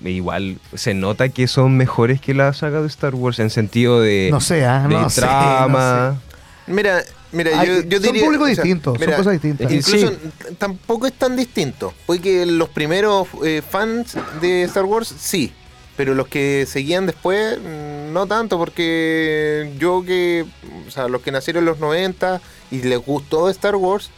Igual 0.04 0.58
se 0.74 0.94
nota 0.94 1.28
que 1.28 1.46
son 1.46 1.76
mejores 1.76 2.20
que 2.20 2.34
la 2.34 2.52
saga 2.54 2.80
de 2.80 2.88
Star 2.88 3.14
Wars 3.14 3.38
en 3.38 3.50
sentido 3.50 4.00
de, 4.00 4.28
No 4.32 4.40
sé, 4.40 4.64
ah, 4.64 4.86
de 4.88 4.94
no 4.94 5.08
sé, 5.10 5.20
trama. 5.20 6.20
Mira, 6.66 7.02
mira, 7.30 7.60
Hay- 7.60 7.68
yo, 7.68 7.82
yo 7.82 7.98
son 7.98 8.02
diría. 8.06 8.24
públicos 8.24 8.50
o 8.50 8.54
sea, 8.54 8.64
distintos, 8.64 8.98
son 8.98 9.12
cosas 9.14 9.32
distintas. 9.34 9.70
Incluso 9.70 10.08
Sí. 10.08 10.16
tampoco 10.58 11.06
es 11.06 11.12
tan 11.12 11.36
distinto. 11.36 11.92
Porque 12.06 12.44
los 12.46 12.68
primeros 12.70 13.28
eh, 13.44 13.62
fans 13.68 14.16
de 14.40 14.62
Star 14.64 14.84
Wars, 14.86 15.14
sí. 15.20 15.52
Pero 15.96 16.14
los 16.14 16.28
que 16.28 16.66
seguían 16.66 17.06
después, 17.06 17.58
no 17.60 18.26
tanto. 18.26 18.58
Porque 18.58 19.72
yo 19.78 20.02
que. 20.04 20.46
O 20.86 20.90
sea, 20.90 21.08
los 21.08 21.22
que 21.22 21.32
nacieron 21.32 21.62
en 21.62 21.66
los 21.66 21.78
90 21.78 22.40
y 22.70 22.82
les 22.82 22.98
gustó 22.98 23.48
Star 23.50 23.76
Wars, 23.76 24.10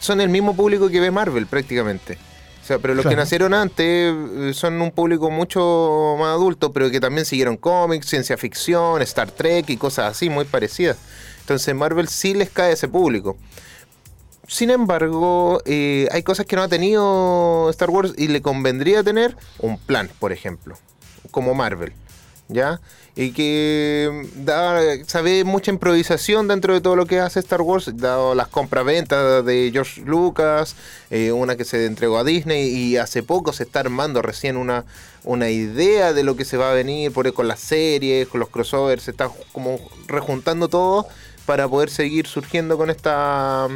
son 0.00 0.20
el 0.20 0.28
mismo 0.28 0.54
público 0.54 0.88
que 0.88 1.00
ve 1.00 1.10
Marvel 1.10 1.46
prácticamente. 1.46 2.18
O 2.62 2.66
sea, 2.68 2.78
pero 2.78 2.94
los 2.94 3.06
que 3.06 3.16
nacieron 3.16 3.54
antes 3.54 4.14
eh, 4.14 4.50
son 4.52 4.80
un 4.82 4.90
público 4.90 5.30
mucho 5.30 6.16
más 6.18 6.34
adulto, 6.34 6.70
pero 6.70 6.90
que 6.90 7.00
también 7.00 7.24
siguieron 7.24 7.56
cómics, 7.56 8.06
ciencia 8.06 8.36
ficción, 8.36 9.00
Star 9.00 9.30
Trek 9.30 9.70
y 9.70 9.78
cosas 9.78 10.10
así 10.10 10.28
muy 10.28 10.44
parecidas. 10.44 10.98
Entonces 11.40 11.74
Marvel 11.74 12.08
sí 12.08 12.34
les 12.34 12.50
cae 12.50 12.70
a 12.70 12.72
ese 12.74 12.86
público. 12.86 13.38
Sin 14.48 14.70
embargo, 14.70 15.62
eh, 15.66 16.08
hay 16.10 16.22
cosas 16.22 16.46
que 16.46 16.56
no 16.56 16.62
ha 16.62 16.68
tenido 16.68 17.68
Star 17.70 17.90
Wars 17.90 18.14
y 18.16 18.28
le 18.28 18.42
convendría 18.42 19.04
tener 19.04 19.36
un 19.60 19.78
plan, 19.78 20.10
por 20.18 20.32
ejemplo, 20.32 20.76
como 21.30 21.54
Marvel. 21.54 21.92
¿ya? 22.48 22.80
Y 23.14 23.32
que 23.32 24.26
da, 24.36 24.80
sabe 25.06 25.44
mucha 25.44 25.70
improvisación 25.70 26.48
dentro 26.48 26.72
de 26.72 26.80
todo 26.80 26.96
lo 26.96 27.06
que 27.06 27.20
hace 27.20 27.40
Star 27.40 27.60
Wars, 27.60 27.90
dado 27.96 28.34
las 28.34 28.48
compraventas 28.48 29.44
de 29.44 29.70
George 29.72 30.00
Lucas, 30.02 30.76
eh, 31.10 31.32
una 31.32 31.56
que 31.56 31.64
se 31.64 31.84
entregó 31.86 32.18
a 32.18 32.24
Disney 32.24 32.68
y 32.68 32.96
hace 32.96 33.22
poco 33.22 33.52
se 33.52 33.64
está 33.64 33.80
armando 33.80 34.22
recién 34.22 34.56
una, 34.56 34.84
una 35.24 35.50
idea 35.50 36.12
de 36.12 36.22
lo 36.22 36.36
que 36.36 36.44
se 36.44 36.56
va 36.56 36.70
a 36.70 36.74
venir 36.74 37.12
por 37.12 37.32
con 37.34 37.48
las 37.48 37.60
series, 37.60 38.28
con 38.28 38.40
los 38.40 38.48
crossovers, 38.48 39.02
se 39.02 39.10
está 39.10 39.30
como 39.52 39.78
rejuntando 40.06 40.68
todo 40.68 41.06
para 41.44 41.68
poder 41.68 41.90
seguir 41.90 42.26
surgiendo 42.26 42.78
con 42.78 42.88
esta 42.88 43.68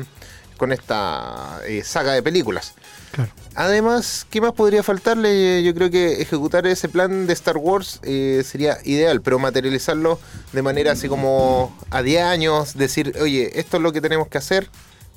con 0.62 0.70
esta 0.70 1.60
eh, 1.66 1.82
saga 1.82 2.12
de 2.12 2.22
películas. 2.22 2.74
Claro. 3.10 3.32
Además, 3.56 4.24
¿qué 4.30 4.40
más 4.40 4.52
podría 4.52 4.84
faltarle? 4.84 5.60
Yo 5.64 5.74
creo 5.74 5.90
que 5.90 6.22
ejecutar 6.22 6.68
ese 6.68 6.88
plan 6.88 7.26
de 7.26 7.32
Star 7.32 7.56
Wars 7.56 7.98
eh, 8.04 8.44
sería 8.46 8.78
ideal, 8.84 9.22
pero 9.22 9.40
materializarlo 9.40 10.20
de 10.52 10.62
manera 10.62 10.92
así 10.92 11.08
como 11.08 11.76
a 11.90 12.00
10 12.02 12.22
años, 12.22 12.76
decir, 12.76 13.12
oye, 13.20 13.58
esto 13.58 13.78
es 13.78 13.82
lo 13.82 13.92
que 13.92 14.00
tenemos 14.00 14.28
que 14.28 14.38
hacer. 14.38 14.70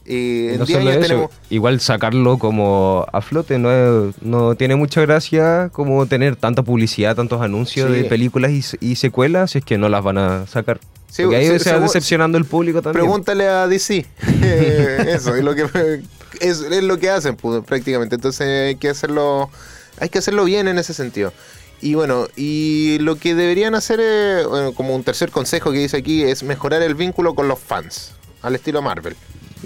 En 0.07 0.59
No 0.59 0.65
10 0.65 0.77
solo 0.79 0.89
años 0.91 1.03
eso, 1.03 1.07
tenemos... 1.13 1.31
igual 1.49 1.79
sacarlo 1.79 2.37
como 2.37 3.05
a 3.11 3.21
flote 3.21 3.57
no, 3.57 3.71
es- 3.71 4.15
no 4.21 4.55
tiene 4.55 4.75
mucha 4.75 5.01
gracia 5.01 5.69
como 5.73 6.05
tener 6.05 6.35
tanta 6.35 6.61
publicidad, 6.63 7.15
tantos 7.15 7.41
anuncios 7.41 7.89
Sí. 7.89 7.95
de 7.97 8.03
películas 8.05 8.51
y, 8.51 8.61
se- 8.61 8.77
y 8.81 8.95
secuelas 8.95 9.51
si 9.51 9.59
es 9.59 9.65
que 9.65 9.77
no 9.77 9.89
las 9.89 10.03
van 10.03 10.17
a 10.17 10.45
sacar. 10.47 10.79
Sí, 11.09 11.23
Porque 11.23 11.37
ahí 11.37 11.47
se- 11.47 11.59
se 11.59 11.73
va 11.73 11.79
decepcionando 11.79 12.37
el 12.37 12.45
público 12.45 12.81
también. 12.81 13.03
Pregúntale 13.05 13.47
a 13.47 13.67
DC. 13.67 14.05
Eh, 14.43 15.05
Eso 15.15 15.33
es 15.35 15.43
lo 15.43 15.55
que 15.55 15.63
es, 16.39 16.61
es 16.61 16.83
lo 16.83 16.97
que 16.99 17.09
hacen 17.09 17.35
pues, 17.35 17.63
prácticamente. 17.65 18.15
Entonces 18.15 18.67
hay 18.67 18.75
que 18.75 18.89
hacerlo 18.89 19.49
hay 19.99 20.09
que 20.09 20.19
hacerlo 20.19 20.43
bien 20.45 20.67
en 20.67 20.77
ese 20.77 20.93
sentido. 20.93 21.31
Y 21.81 21.93
bueno, 21.95 22.27
y 22.35 22.97
lo 22.99 23.15
que 23.17 23.33
deberían 23.35 23.75
hacer 23.75 23.99
bueno, 24.47 24.73
como 24.73 24.95
un 24.95 25.03
tercer 25.03 25.29
consejo 25.31 25.71
que 25.71 25.79
dice 25.79 25.97
aquí 25.97 26.23
es 26.23 26.43
mejorar 26.43 26.81
el 26.81 26.95
vínculo 26.95 27.33
con 27.35 27.47
los 27.47 27.59
fans, 27.59 28.11
al 28.41 28.55
estilo 28.55 28.81
Marvel. 28.81 29.15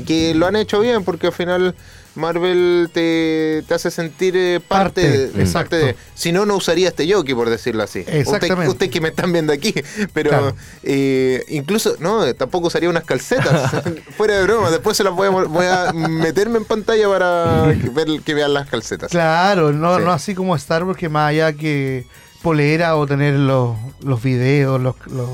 Que 0.05 0.33
lo 0.33 0.47
han 0.47 0.55
hecho 0.55 0.79
bien 0.79 1.03
porque 1.03 1.27
al 1.27 1.33
final 1.33 1.75
Marvel 2.15 2.89
te, 2.93 3.63
te 3.67 3.73
hace 3.73 3.91
sentir 3.91 4.35
eh, 4.35 4.59
parte, 4.59 5.01
Parte, 5.03 5.27
de, 5.29 5.41
exacto. 5.43 5.69
parte 5.71 5.77
de- 5.77 5.95
Si 6.15 6.31
no, 6.31 6.45
no 6.45 6.55
usaría 6.57 6.89
este 6.89 7.11
jockey, 7.11 7.33
por 7.35 7.49
decirlo 7.49 7.83
así. 7.83 7.99
Exactamente. 7.99 8.53
Usted, 8.53 8.67
usted 8.69 8.89
que 8.89 8.99
me 9.01 9.09
están 9.09 9.31
viendo 9.31 9.53
aquí. 9.53 9.73
Pero 10.13 10.29
Claro. 10.31 10.55
eh, 10.83 11.43
incluso, 11.49 11.95
no, 11.99 12.33
tampoco 12.35 12.67
usaría 12.67 12.89
unas 12.89 13.03
calcetas. 13.05 13.71
Fuera 14.17 14.35
de 14.37 14.43
broma, 14.43 14.69
después 14.71 14.97
se 14.97 15.03
las 15.03 15.13
voy 15.13 15.27
a, 15.27 15.29
voy 15.29 15.65
a 15.65 15.93
meterme 15.93 16.57
en 16.57 16.65
pantalla 16.65 17.07
para 17.07 17.73
que, 17.81 17.89
ver, 17.93 18.07
que 18.25 18.33
vean 18.33 18.53
las 18.53 18.67
calcetas. 18.67 19.09
Claro, 19.11 19.71
no, 19.71 19.97
Sí. 19.97 20.03
no 20.03 20.11
así 20.11 20.35
como 20.35 20.55
Star 20.55 20.83
Wars, 20.83 20.97
que 20.97 21.09
más 21.09 21.29
allá 21.29 21.53
que 21.53 22.05
polera 22.41 22.95
o 22.95 23.05
tener 23.07 23.35
los, 23.35 23.77
los 24.01 24.21
videos, 24.21 24.81
los, 24.81 24.95
los- 25.07 25.29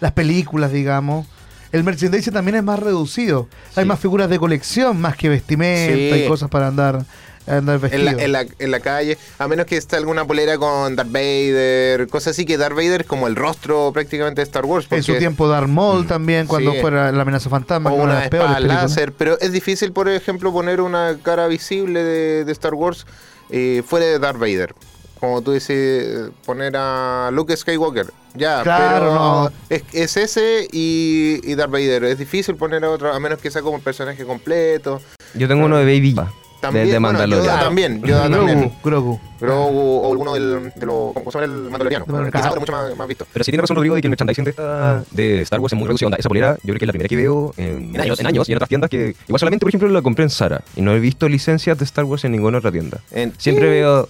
las 0.00 0.12
películas, 0.12 0.72
digamos. 0.72 1.26
El 1.72 1.84
merchandising 1.84 2.32
también 2.32 2.56
es 2.56 2.62
más 2.64 2.78
reducido. 2.78 3.48
Hay 3.76 3.84
más 3.84 4.00
figuras 4.00 4.28
de 4.28 4.38
colección, 4.38 5.00
más 5.00 5.16
que 5.16 5.28
vestimenta 5.28 6.16
Sí. 6.16 6.22
y 6.24 6.28
cosas 6.28 6.50
para 6.50 6.66
andar, 6.66 7.04
andar 7.46 7.76
En 7.76 7.80
vestido. 7.82 8.04
la, 8.04 8.22
en, 8.24 8.32
la, 8.32 8.46
en 8.58 8.70
la 8.70 8.80
calle, 8.80 9.16
a 9.38 9.46
menos 9.46 9.66
que 9.66 9.76
esté 9.76 9.96
alguna 9.96 10.24
polera 10.24 10.58
con 10.58 10.96
Darth 10.96 11.12
Vader, 11.12 12.08
cosas 12.08 12.32
así 12.32 12.44
que 12.44 12.56
Darth 12.58 12.74
Vader 12.74 13.02
es 13.02 13.06
como 13.06 13.28
el 13.28 13.36
rostro 13.36 13.92
prácticamente 13.92 14.40
de 14.40 14.44
Star 14.44 14.64
Wars. 14.64 14.86
en 14.90 15.02
su 15.02 15.16
tiempo 15.16 15.46
Darth 15.48 15.68
Maul 15.68 16.06
también, 16.06 16.46
cuando 16.48 16.72
Sí. 16.72 16.80
fuera 16.80 17.12
la 17.12 17.22
amenaza 17.22 17.48
fantasma, 17.50 17.90
o 17.92 17.94
una 18.02 18.24
espada 18.24 18.58
láser, 18.60 19.12
pero 19.12 19.38
es 19.40 19.52
difícil, 19.52 19.92
por 19.92 20.08
ejemplo, 20.08 20.52
poner 20.52 20.80
una 20.80 21.18
cara 21.22 21.46
visible 21.46 22.02
de, 22.02 22.44
de 22.44 22.52
Star 22.52 22.74
Wars 22.74 23.06
eh, 23.50 23.82
fuera 23.86 24.06
de 24.06 24.18
Darth 24.18 24.38
Vader. 24.38 24.74
Como 25.20 25.42
tú 25.42 25.52
dices, 25.52 26.30
poner 26.46 26.72
a 26.76 27.30
Luke 27.32 27.54
Skywalker. 27.56 28.06
Ya, 28.34 28.62
Claro, 28.62 28.94
pero 29.06 29.14
no. 29.14 29.50
es, 29.68 29.82
es 29.92 30.16
ese 30.16 30.66
y, 30.72 31.40
y 31.44 31.54
Darth 31.56 31.70
Vader. 31.72 32.04
Es 32.04 32.18
difícil 32.18 32.56
poner 32.56 32.82
a 32.84 32.90
otro, 32.90 33.12
a 33.12 33.20
menos 33.20 33.38
que 33.38 33.50
sea 33.50 33.60
como 33.60 33.76
el 33.76 33.82
personaje 33.82 34.24
completo. 34.24 35.00
Yo 35.34 35.46
tengo 35.46 35.66
uno 35.66 35.76
de 35.76 35.84
Baby 35.84 36.14
Yoda, 36.14 36.32
También, 36.60 36.86
de, 36.86 36.92
de 36.92 36.98
bueno, 36.98 37.18
Mandalorian. 37.18 37.44
Yoda 37.46 37.60
también, 37.60 38.02
Yoda 38.02 38.28
Grogu, 38.28 38.46
también. 38.46 38.72
Grogu. 38.82 39.20
Grogu 39.40 39.78
o 40.02 40.10
alguno 40.12 40.34
del, 40.34 40.72
de 40.76 40.86
los, 40.86 41.12
¿cómo 41.12 41.30
se 41.32 41.40
llama? 41.40 41.52
El 41.54 41.60
Mandaloriano. 41.70 42.04
Quizás 42.30 42.46
otro 42.48 42.60
mucho 42.60 42.72
más, 42.72 42.96
más 42.96 43.08
visto. 43.08 43.26
Pero 43.32 43.44
sí 43.44 43.50
tiene 43.50 43.60
razón 43.62 43.76
Rodrigo 43.76 43.94
de 43.96 44.00
que 44.00 44.06
el 44.06 44.10
merchandising 44.10 44.44
de, 44.44 44.50
esta- 44.50 45.04
de 45.10 45.40
Star 45.42 45.60
Wars 45.60 45.72
es 45.72 45.78
muy 45.78 45.86
reducido. 45.86 46.06
Onda, 46.06 46.18
Esa 46.18 46.28
polera, 46.28 46.54
yo 46.62 46.72
creo 46.74 46.78
que 46.78 46.84
es 46.84 46.88
la 46.88 46.92
primera 46.92 47.08
que 47.08 47.16
veo 47.16 47.52
en, 47.56 47.94
en 47.94 48.00
años, 48.00 48.20
en 48.20 48.26
años 48.26 48.48
y 48.48 48.52
en 48.52 48.56
otras 48.56 48.68
tiendas 48.68 48.88
que 48.90 49.14
igual 49.26 49.38
solamente, 49.40 49.64
por 49.64 49.70
ejemplo, 49.70 49.88
la 49.88 50.02
compré 50.02 50.24
en 50.24 50.30
Zara 50.30 50.62
y 50.76 50.82
no 50.82 50.92
he 50.92 51.00
visto 51.00 51.28
licencias 51.28 51.76
de 51.78 51.84
Star 51.84 52.04
Wars 52.04 52.24
en 52.24 52.32
ninguna 52.32 52.58
otra 52.58 52.70
tienda. 52.72 53.00
En- 53.10 53.34
Siempre 53.38 53.68
veo. 53.70 54.08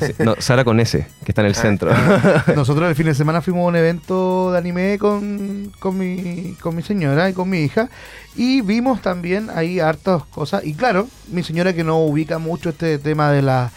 Sí, 0.00 0.14
no, 0.24 0.34
Sara 0.38 0.64
con 0.64 0.80
S, 0.80 1.06
que 1.24 1.30
está 1.32 1.42
en 1.42 1.46
el 1.46 1.52
Ah, 1.52 1.60
centro. 1.60 1.90
Nosotros 2.54 2.88
el 2.88 2.94
fin 2.94 3.06
de 3.06 3.14
semana 3.14 3.40
fuimos 3.42 3.64
a 3.64 3.68
un 3.68 3.76
evento 3.76 4.52
de 4.52 4.58
anime 4.58 4.98
con, 4.98 5.72
con, 5.78 5.98
mi, 5.98 6.54
con 6.60 6.74
mi 6.76 6.82
señora 6.82 7.28
y 7.30 7.32
con 7.32 7.48
mi 7.48 7.58
hija 7.60 7.88
y 8.36 8.60
vimos 8.60 9.02
también 9.02 9.48
ahí 9.54 9.80
hartas 9.80 10.24
cosas. 10.24 10.64
Y 10.64 10.74
claro, 10.74 11.08
mi 11.30 11.42
señora 11.42 11.72
que 11.72 11.84
no 11.84 11.98
ubica 12.04 12.38
mucho 12.38 12.70
este 12.70 12.98
tema 12.98 13.30
de 13.30 13.42
la, 13.42 13.70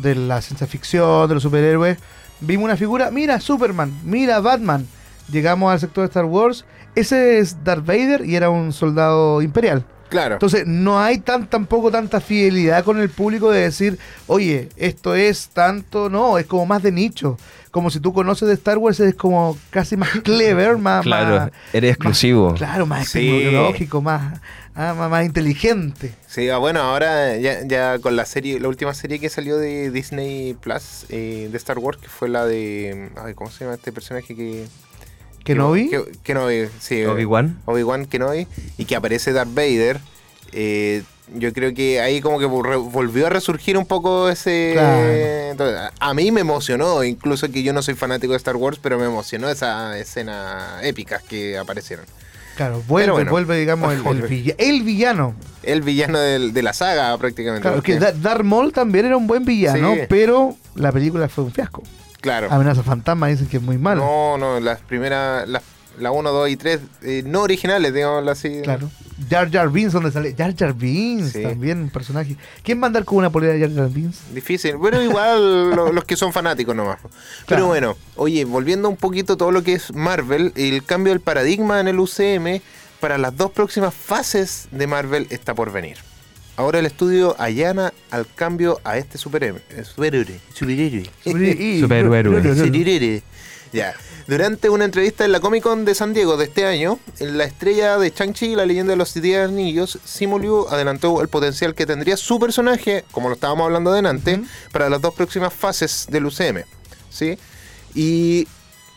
de 0.00 0.14
la 0.14 0.40
ciencia 0.42 0.66
ficción, 0.66 1.28
de 1.28 1.34
los 1.34 1.42
superhéroes, 1.42 1.98
vimos 2.40 2.64
una 2.64 2.76
figura, 2.76 3.10
mira 3.10 3.40
Superman, 3.40 3.92
mira 4.04 4.40
Batman. 4.40 4.86
Llegamos 5.30 5.72
al 5.72 5.80
sector 5.80 6.02
de 6.02 6.08
Star 6.08 6.24
Wars, 6.24 6.64
ese 6.94 7.38
es 7.38 7.62
Darth 7.64 7.86
Vader 7.86 8.24
y 8.26 8.36
era 8.36 8.50
un 8.50 8.72
soldado 8.72 9.40
imperial. 9.40 9.84
Claro. 10.12 10.34
Entonces, 10.34 10.66
no 10.66 11.00
hay 11.00 11.18
tan 11.20 11.46
tampoco 11.48 11.90
tanta 11.90 12.20
fidelidad 12.20 12.84
con 12.84 13.00
el 13.00 13.08
público 13.08 13.50
de 13.50 13.62
decir, 13.62 13.98
oye, 14.26 14.68
esto 14.76 15.14
es 15.14 15.48
tanto, 15.48 16.10
no, 16.10 16.36
es 16.36 16.44
como 16.46 16.66
más 16.66 16.82
de 16.82 16.92
nicho. 16.92 17.38
Como 17.70 17.88
si 17.90 17.98
tú 18.00 18.12
conoces 18.12 18.46
de 18.48 18.52
Star 18.54 18.76
Wars, 18.76 19.00
es 19.00 19.14
como 19.14 19.56
casi 19.70 19.96
más 19.96 20.10
clever, 20.22 20.76
más. 20.76 21.02
claro, 21.02 21.36
más- 21.36 21.50
eres 21.72 21.92
exclusivo. 21.92 22.50
más- 22.50 22.58
claro, 22.58 22.84
más 22.84 23.08
Sí. 23.08 23.20
tecnológico, 23.44 24.02
más, 24.02 24.38
ah, 24.74 24.92
más, 24.94 25.10
más 25.10 25.24
inteligente. 25.24 26.12
Sí, 26.26 26.50
ah, 26.50 26.58
bueno, 26.58 26.80
ahora 26.80 27.34
ya, 27.38 27.66
ya 27.66 27.98
con 27.98 28.14
la 28.14 28.26
serie, 28.26 28.60
la 28.60 28.68
última 28.68 28.92
serie 28.92 29.18
que 29.18 29.30
salió 29.30 29.56
de 29.56 29.90
Disney 29.90 30.52
Plus 30.60 31.06
eh, 31.08 31.48
de 31.50 31.56
Star 31.56 31.78
Wars, 31.78 31.96
que 31.98 32.08
fue 32.08 32.28
la 32.28 32.44
de. 32.44 33.08
Ay, 33.16 33.32
¿Cómo 33.32 33.50
se 33.50 33.64
llama 33.64 33.76
este 33.76 33.90
personaje 33.90 34.36
que. 34.36 34.66
¿Kenobi? 35.44 35.88
Que, 35.90 36.02
Kenobi, 36.22 36.68
sí. 36.80 37.04
Obi-Wan. 37.04 37.58
Obi-Wan 37.66 38.06
Kenobi. 38.06 38.46
Y 38.78 38.84
que 38.84 38.96
aparece 38.96 39.32
Darth 39.32 39.52
Vader. 39.54 40.00
eh, 40.52 41.02
yo 41.34 41.52
creo 41.54 41.72
que 41.72 41.98
ahí 42.00 42.20
como 42.20 42.38
que 42.38 42.46
vol- 42.46 42.90
volvió 42.90 43.26
a 43.26 43.30
resurgir 43.30 43.78
un 43.78 43.86
poco 43.86 44.28
ese... 44.28 44.72
Claro. 44.74 45.08
Entonces, 45.52 45.78
a- 45.98 46.12
mí 46.14 46.30
me 46.30 46.42
emocionó, 46.42 47.02
incluso 47.04 47.50
que 47.50 47.62
yo 47.62 47.72
no 47.72 47.80
soy 47.80 47.94
fanático 47.94 48.32
de 48.32 48.36
Star 48.36 48.56
Wars, 48.56 48.78
pero 48.82 48.98
me 48.98 49.06
emocionó 49.06 49.48
esa 49.48 49.96
escena 49.98 50.80
épicas 50.82 51.22
que 51.22 51.56
aparecieron. 51.56 52.04
Claro, 52.56 52.82
vuelve, 52.86 53.12
bueno. 53.12 53.30
vuelve, 53.30 53.58
digamos, 53.58 53.90
el, 53.92 53.98
el 53.98 54.02
Vuelve. 54.04 54.28
villa- 54.28 54.54
el 54.58 54.82
villano. 54.82 55.34
El 55.62 55.80
villano 55.80 56.18
del- 56.18 56.52
de 56.52 56.62
la 56.62 56.74
saga 56.74 57.16
prácticamente. 57.16 57.62
Claro, 57.62 57.82
que 57.82 57.98
Darth 57.98 58.42
Maul 58.44 58.72
también 58.74 59.06
era 59.06 59.16
un 59.16 59.26
buen 59.26 59.44
villano, 59.46 59.94
Sí. 59.94 60.00
pero 60.10 60.54
la 60.74 60.92
película 60.92 61.30
fue 61.30 61.44
un 61.44 61.52
fiasco. 61.52 61.82
Claro. 62.22 62.48
Amenaza 62.50 62.82
Fantasma 62.82 63.26
dicen 63.26 63.46
que 63.48 63.58
es 63.58 63.62
muy 63.62 63.76
mala. 63.76 64.00
No, 64.00 64.38
no, 64.38 64.58
las 64.60 64.80
primeras, 64.80 65.46
las, 65.46 65.62
la 65.98 66.10
1, 66.10 66.30
2 66.32 66.48
y 66.48 66.56
3, 66.56 66.80
eh, 67.02 67.22
no 67.26 67.42
originales, 67.42 67.92
digamos 67.92 68.26
así. 68.28 68.60
Claro. 68.62 68.90
Jar 69.30 69.50
Jar 69.52 69.68
Binks, 69.70 69.92
donde 69.92 70.10
sale 70.10 70.34
Jar 70.36 70.56
Jar 70.56 70.72
Binks, 70.74 71.32
Sí. 71.32 71.42
también 71.42 71.78
un 71.82 71.90
personaje. 71.90 72.36
¿Quién 72.64 72.80
va 72.80 72.84
a 72.84 72.86
andar 72.88 73.04
con 73.04 73.18
una 73.18 73.30
polera 73.30 73.52
de 73.52 73.60
Jar 73.60 73.72
Jar 73.74 73.88
Binks? 73.90 74.34
Difícil, 74.34 74.76
pero 74.82 75.00
igual 75.02 75.70
lo- 75.76 75.92
los 75.92 76.04
que 76.04 76.16
son 76.16 76.32
fanáticos 76.32 76.74
nomás. 76.74 76.98
Pero 77.02 77.12
Claro. 77.46 77.66
bueno, 77.66 77.96
oye, 78.16 78.44
volviendo 78.46 78.88
un 78.88 78.96
poquito 78.96 79.36
todo 79.36 79.52
lo 79.52 79.62
que 79.62 79.74
es 79.74 79.94
Marvel, 79.94 80.52
el 80.56 80.82
cambio 80.82 81.12
del 81.12 81.20
paradigma 81.20 81.78
en 81.78 81.88
el 81.88 82.00
UCM 82.00 82.62
para 83.00 83.18
las 83.18 83.36
dos 83.36 83.50
próximas 83.52 83.92
fases 83.94 84.68
de 84.72 84.86
Marvel 84.86 85.26
está 85.30 85.54
por 85.54 85.70
venir. 85.72 85.98
Ahora 86.56 86.78
el 86.80 86.86
estudio 86.86 87.34
allana 87.38 87.92
al 88.10 88.26
cambio 88.34 88.80
a 88.84 88.98
este 88.98 89.16
superhéroe. 89.18 89.62
Superhéroe. 89.94 90.40
Superhéroe. 91.80 93.22
Ya. 93.72 93.94
Durante 94.26 94.68
una 94.68 94.84
entrevista 94.84 95.24
en 95.24 95.32
la 95.32 95.40
Comic 95.40 95.62
Con 95.62 95.84
de 95.84 95.94
San 95.94 96.12
Diego 96.12 96.36
de 96.36 96.44
este 96.44 96.64
año, 96.66 96.98
la 97.18 97.44
estrella 97.44 97.98
de 97.98 98.12
Chang-Chi, 98.12 98.54
la 98.54 98.66
leyenda 98.66 98.92
de 98.92 98.96
los 98.96 99.08
Siete 99.08 99.40
Anillos, 99.40 99.98
Simu 100.04 100.38
Liu 100.38 100.66
adelantó 100.68 101.20
el 101.22 101.28
potencial 101.28 101.74
que 101.74 101.86
tendría 101.86 102.16
su 102.16 102.38
personaje, 102.38 103.04
como 103.10 103.28
lo 103.28 103.34
estábamos 103.34 103.64
hablando 103.64 103.90
adelante, 103.90 104.34
Ujú. 104.34 104.46
para 104.72 104.88
las 104.88 105.00
dos 105.00 105.14
próximas 105.14 105.52
fases 105.52 106.06
del 106.08 106.26
UCM. 106.26 106.64
¿Sí? 107.10 107.36
Y, 107.94 108.46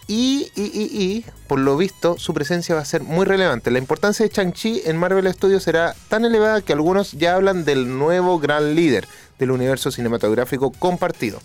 y, 0.07 1.25
por 1.47 1.59
lo 1.59 1.77
visto, 1.77 2.17
su 2.17 2.33
presencia 2.33 2.75
va 2.75 2.81
a 2.81 2.85
ser 2.85 3.01
muy 3.01 3.25
relevante. 3.25 3.71
La 3.71 3.79
importancia 3.79 4.23
de 4.23 4.29
Chang-Chi 4.29 4.83
en 4.85 4.97
Marvel 4.97 5.31
Studios 5.33 5.63
será 5.63 5.95
tan 6.09 6.25
elevada 6.25 6.61
que 6.61 6.73
algunos 6.73 7.13
ya 7.13 7.35
hablan 7.35 7.65
del 7.65 7.97
nuevo 7.97 8.39
gran 8.39 8.75
líder 8.75 9.07
del 9.39 9.51
universo 9.51 9.91
cinematográfico 9.91 10.71
compartido. 10.71 11.39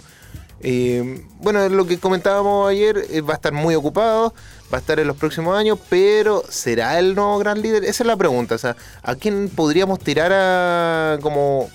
Eh, 0.62 1.24
bueno, 1.40 1.66
lo 1.70 1.86
que 1.86 1.98
comentábamos 1.98 2.68
ayer, 2.68 3.06
eh, 3.10 3.22
va 3.22 3.34
a 3.34 3.36
estar 3.36 3.52
muy 3.52 3.74
ocupado, 3.74 4.34
va 4.72 4.76
a 4.76 4.80
estar 4.80 5.00
en 5.00 5.06
los 5.06 5.16
próximos 5.16 5.58
años, 5.58 5.78
pero 5.88 6.44
¿será 6.50 6.98
el 6.98 7.14
nuevo 7.14 7.38
gran 7.38 7.62
líder? 7.62 7.84
Esa 7.84 8.02
es 8.02 8.06
la 8.06 8.16
pregunta. 8.16 8.56
O 8.56 8.58
sea, 8.58 8.76
¿a 9.02 9.14
quién 9.14 9.48
podríamos 9.48 10.00
tirar 10.00 10.32
a 10.34 11.18
como 11.22 11.70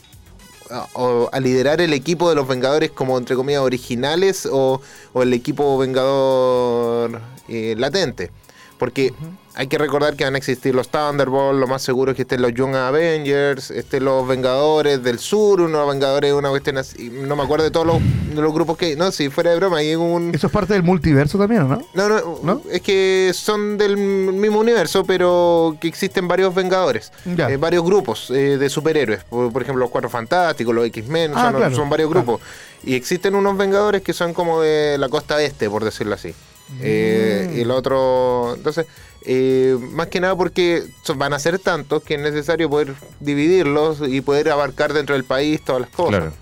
a, 0.70 0.88
a 1.32 1.40
liderar 1.40 1.82
el 1.82 1.94
equipo 1.94 2.30
de 2.30 2.36
los 2.36 2.48
Vengadores 2.48 2.92
como 2.92 3.18
entre 3.18 3.36
comillas 3.36 3.62
originales 3.62 4.48
o, 4.52 4.82
o 5.14 5.24
el 5.24 5.34
equipo 5.34 5.78
Vengador 5.78 7.22
eh, 7.48 7.76
latente. 7.78 8.32
Porque 8.78 9.14
hay 9.56 9.68
que 9.68 9.78
recordar 9.78 10.16
que 10.16 10.24
van 10.26 10.36
a 10.36 10.38
existir 10.38 10.76
los 10.76 10.90
Thunderbolts, 10.90 11.60
lo 11.60 11.68
más 11.68 11.82
seguro 11.82 12.12
es 12.12 12.16
que 12.16 12.24
estén 12.24 12.42
los 12.42 12.54
Young 12.54 12.76
Avengers, 12.76 13.72
estén 13.72 14.04
los 14.06 14.28
Vengadores 14.28 15.02
del 15.04 15.20
Sur, 15.20 15.62
unos 15.62 15.88
Vengadores, 15.88 16.34
una 16.34 16.50
cuestión 16.50 16.78
así. 16.78 17.10
No 17.10 17.36
me 17.36 17.44
acuerdo 17.44 17.64
de 17.64 17.72
todos 17.72 17.86
los, 17.88 18.00
de 18.36 18.42
los 18.42 18.54
grupos 18.54 18.78
que 18.78 18.86
hay. 18.88 18.96
No, 18.96 19.12
si 19.12 19.30
fuera 19.30 19.52
de 19.52 19.58
broma, 19.58 19.78
hay 19.78 19.96
un. 19.96 20.34
Eso 20.36 20.48
es 20.48 20.54
parte 20.54 20.74
del 20.74 20.84
multiverso 20.84 21.38
también, 21.38 21.62
¿o 21.64 21.68
¿no? 21.68 21.88
No, 21.94 22.10
no, 22.10 22.40
¿No? 22.44 22.62
es 22.72 22.82
que 22.82 23.32
son 23.34 23.78
del 23.78 23.98
mismo 23.98 24.60
universo, 24.60 25.04
pero 25.06 25.78
que 25.80 25.88
existen 25.88 26.28
varios 26.28 26.54
Vengadores, 26.54 27.12
eh, 27.26 27.58
varios 27.58 27.84
grupos 27.84 28.30
eh, 28.32 28.58
de 28.58 28.70
superhéroes. 28.70 29.24
Por, 29.24 29.52
por 29.54 29.62
ejemplo, 29.62 29.80
los 29.84 29.90
Cuatro 29.92 30.10
Fantásticos, 30.10 30.76
los 30.76 30.86
X-Men, 30.88 31.32
Ah, 31.36 31.46
son, 31.52 31.56
claro, 31.56 31.76
son 31.76 31.90
varios 31.90 32.12
claro. 32.12 32.26
grupos. 32.26 32.48
Y 32.84 32.96
existen 32.96 33.36
unos 33.36 33.58
Vengadores 33.58 34.02
que 34.02 34.14
son 34.14 34.34
como 34.34 34.62
de 34.62 34.98
la 34.98 35.10
costa 35.10 35.42
este, 35.42 35.70
por 35.70 35.84
decirlo 35.84 36.16
así. 36.16 36.34
Eh, 36.82 37.48
Mm. 37.52 37.58
y 37.58 37.62
el 37.62 37.70
otro, 37.72 38.56
entonces, 38.56 38.88
eh, 39.26 39.78
más 39.92 40.08
que 40.08 40.20
nada 40.20 40.36
porque 40.36 40.84
van 41.16 41.34
a 41.34 41.40
ser 41.40 41.60
tantos 41.60 42.04
que 42.04 42.16
es 42.16 42.22
necesario 42.22 42.70
poder 42.70 42.94
dividirlos 43.20 44.00
y 44.08 44.22
poder 44.22 44.50
abarcar 44.50 44.94
dentro 44.94 45.14
del 45.16 45.24
país 45.24 45.64
todas 45.64 45.82
las 45.82 45.90
cosas. 45.90 46.20
Claro. 46.22 46.34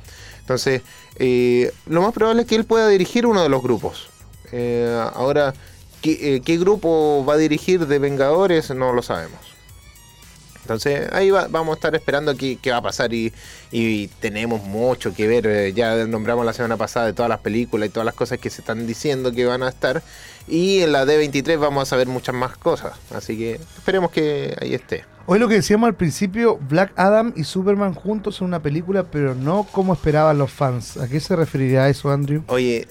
Entonces, 0.41 0.82
eh, 1.17 1.72
lo 1.86 2.02
más 2.02 2.13
probable 2.13 2.41
es 2.41 2.48
que 2.48 2.56
él 2.56 2.65
pueda 2.65 2.88
dirigir 2.89 3.26
uno 3.26 3.41
de 3.43 3.50
los 3.50 3.62
grupos. 3.63 4.10
Eh, 4.52 5.02
ahora, 5.13 5.54
¿qué, 6.02 6.36
eh, 6.36 6.41
qué 6.43 6.58
grupo 6.58 7.26
va 7.28 7.34
a 7.36 7.38
dirigir 7.38 7.88
de 7.88 8.00
Vengadores? 8.00 8.69
No 8.72 8.93
lo 8.93 9.02
sabemos. 9.02 9.39
Entonces, 10.62 11.10
ahí 11.12 11.30
va- 11.30 11.48
vamos 11.50 11.74
a 11.74 11.76
estar 11.76 11.93
esperando 11.93 12.38
qué, 12.38 12.58
qué 12.62 12.72
va 12.72 12.78
a 12.78 12.82
pasar 12.82 13.13
y, 13.13 13.34
y 13.69 14.08
tenemos 14.22 14.63
mucho 14.63 15.13
que 15.13 15.28
ver. 15.28 15.74
ya 15.74 16.06
nombramos 16.08 16.46
la 16.46 16.54
semana 16.54 16.78
pasada 16.78 17.06
de 17.08 17.13
todas 17.13 17.28
las 17.28 17.39
películas 17.41 17.89
y 17.89 17.91
todas 17.91 18.06
las 18.06 18.15
cosas 18.15 18.39
que 18.39 18.50
se 18.50 18.62
están 18.62 18.88
diciendo 18.88 19.34
que 19.34 19.46
van 19.46 19.62
a 19.62 19.67
estar. 19.67 20.02
Y 20.47 20.82
en 20.82 20.91
la 20.91 21.06
D23 21.06 21.58
vamos 21.60 21.84
a 21.84 21.86
saber 21.86 22.08
muchas 22.08 22.36
más 22.36 22.58
cosas. 22.58 22.93
Así 23.13 23.38
que 23.38 23.53
esperemos 23.77 24.12
que 24.12 24.56
ahí 24.62 24.73
esté. 24.73 25.06
Hoy 25.25 25.39
lo 25.39 25.47
que 25.47 25.56
decíamos 25.56 25.88
al 25.88 25.95
principio, 25.95 26.58
Black 26.69 26.91
Adam 26.97 27.32
y 27.38 27.45
Superman 27.45 27.93
juntos 27.93 28.41
en 28.41 28.47
una 28.47 28.62
película, 28.62 29.03
pero 29.03 29.36
no 29.36 29.63
como 29.71 29.93
esperaban 29.93 30.38
los 30.38 30.51
fans. 30.51 30.97
¿A 30.97 31.08
qué 31.08 31.19
se 31.21 31.36
referiría 31.38 31.88
eso, 31.88 32.12
Andrew? 32.12 32.43
Oye, 32.47 32.88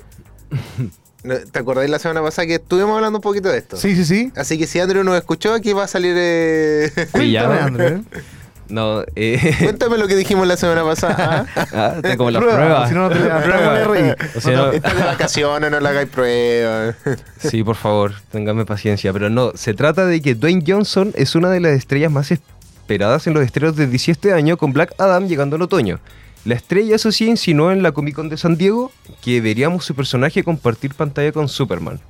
¿no- 1.24 1.36
¿te 1.38 1.58
acordáis 1.58 1.90
la 1.90 1.98
semana 1.98 2.22
pasada 2.22 2.46
que 2.46 2.54
estuvimos 2.54 2.96
hablando 2.96 3.18
un 3.18 3.22
poquito 3.22 3.50
de 3.50 3.58
esto? 3.58 3.76
Sí, 3.76 3.94
sí, 3.94 4.04
sí. 4.06 4.32
Así 4.34 4.56
que 4.58 4.66
si 4.66 4.80
Andrew 4.80 5.04
nos 5.04 5.16
escuchó, 5.18 5.52
aquí 5.52 5.74
va 5.74 5.84
a 5.84 5.88
salir. 5.88 6.14
eh, 6.16 6.90
Cuéntame, 7.12 7.30
ya. 7.32 7.64
Andrew. 7.66 8.04
No, 8.72 9.02
eh, 9.16 9.54
Cuéntame 9.58 9.98
lo 9.98 10.08
que 10.08 10.16
dijimos 10.16 10.46
la 10.46 10.56
semana 10.56 10.82
pasada. 10.82 11.46
¿ah? 11.56 11.66
ah, 11.74 11.92
está 11.96 12.16
como 12.16 12.30
las 12.30 12.40
Prueba, 12.42 12.58
pruebas. 12.58 12.88
si 12.88 12.94
no, 12.94 13.02
no 13.02 13.08
te 13.10 13.20
levantamos 13.20 13.54
Prueba. 13.56 13.74
de 13.74 13.84
reír. 13.84 14.16
O 14.34 14.40
sea, 14.40 14.56
no- 14.56 14.72
Estás 14.72 14.96
de 14.96 15.02
vacaciones, 15.02 15.70
no 15.70 15.78
le 15.80 15.88
hagáis 15.88 16.08
pruebas. 16.08 16.96
Sí, 17.38 17.62
por 17.62 17.76
favor, 17.76 18.14
téngame 18.30 18.64
paciencia. 18.64 19.12
Pero 19.12 19.28
no, 19.28 19.52
se 19.54 19.74
trata 19.74 20.06
de 20.06 20.22
que 20.22 20.34
Dwayne 20.34 20.64
Johnson 20.66 21.12
es 21.16 21.34
una 21.34 21.50
de 21.50 21.60
las 21.60 21.72
estrellas 21.72 22.10
más 22.10 22.30
esperadas 22.30 23.26
en 23.26 23.34
los 23.34 23.44
estrenos 23.44 23.76
de 23.76 23.86
DC 23.86 24.10
este 24.12 24.32
año, 24.32 24.56
con 24.56 24.72
Black 24.72 24.94
Adam 24.98 25.26
llegando 25.28 25.56
en 25.56 25.62
otoño. 25.62 26.00
La 26.46 26.54
estrella, 26.54 26.96
eso 26.96 27.12
sí, 27.12 27.28
insinuó 27.28 27.72
en 27.72 27.82
la 27.82 27.92
Comic 27.92 28.14
Con 28.16 28.28
de 28.30 28.36
San 28.38 28.56
Diego 28.56 28.90
que 29.22 29.40
veríamos 29.42 29.84
su 29.84 29.94
personaje 29.94 30.42
compartir 30.42 30.94
pantalla 30.94 31.30
con 31.30 31.48
Superman. 31.48 32.00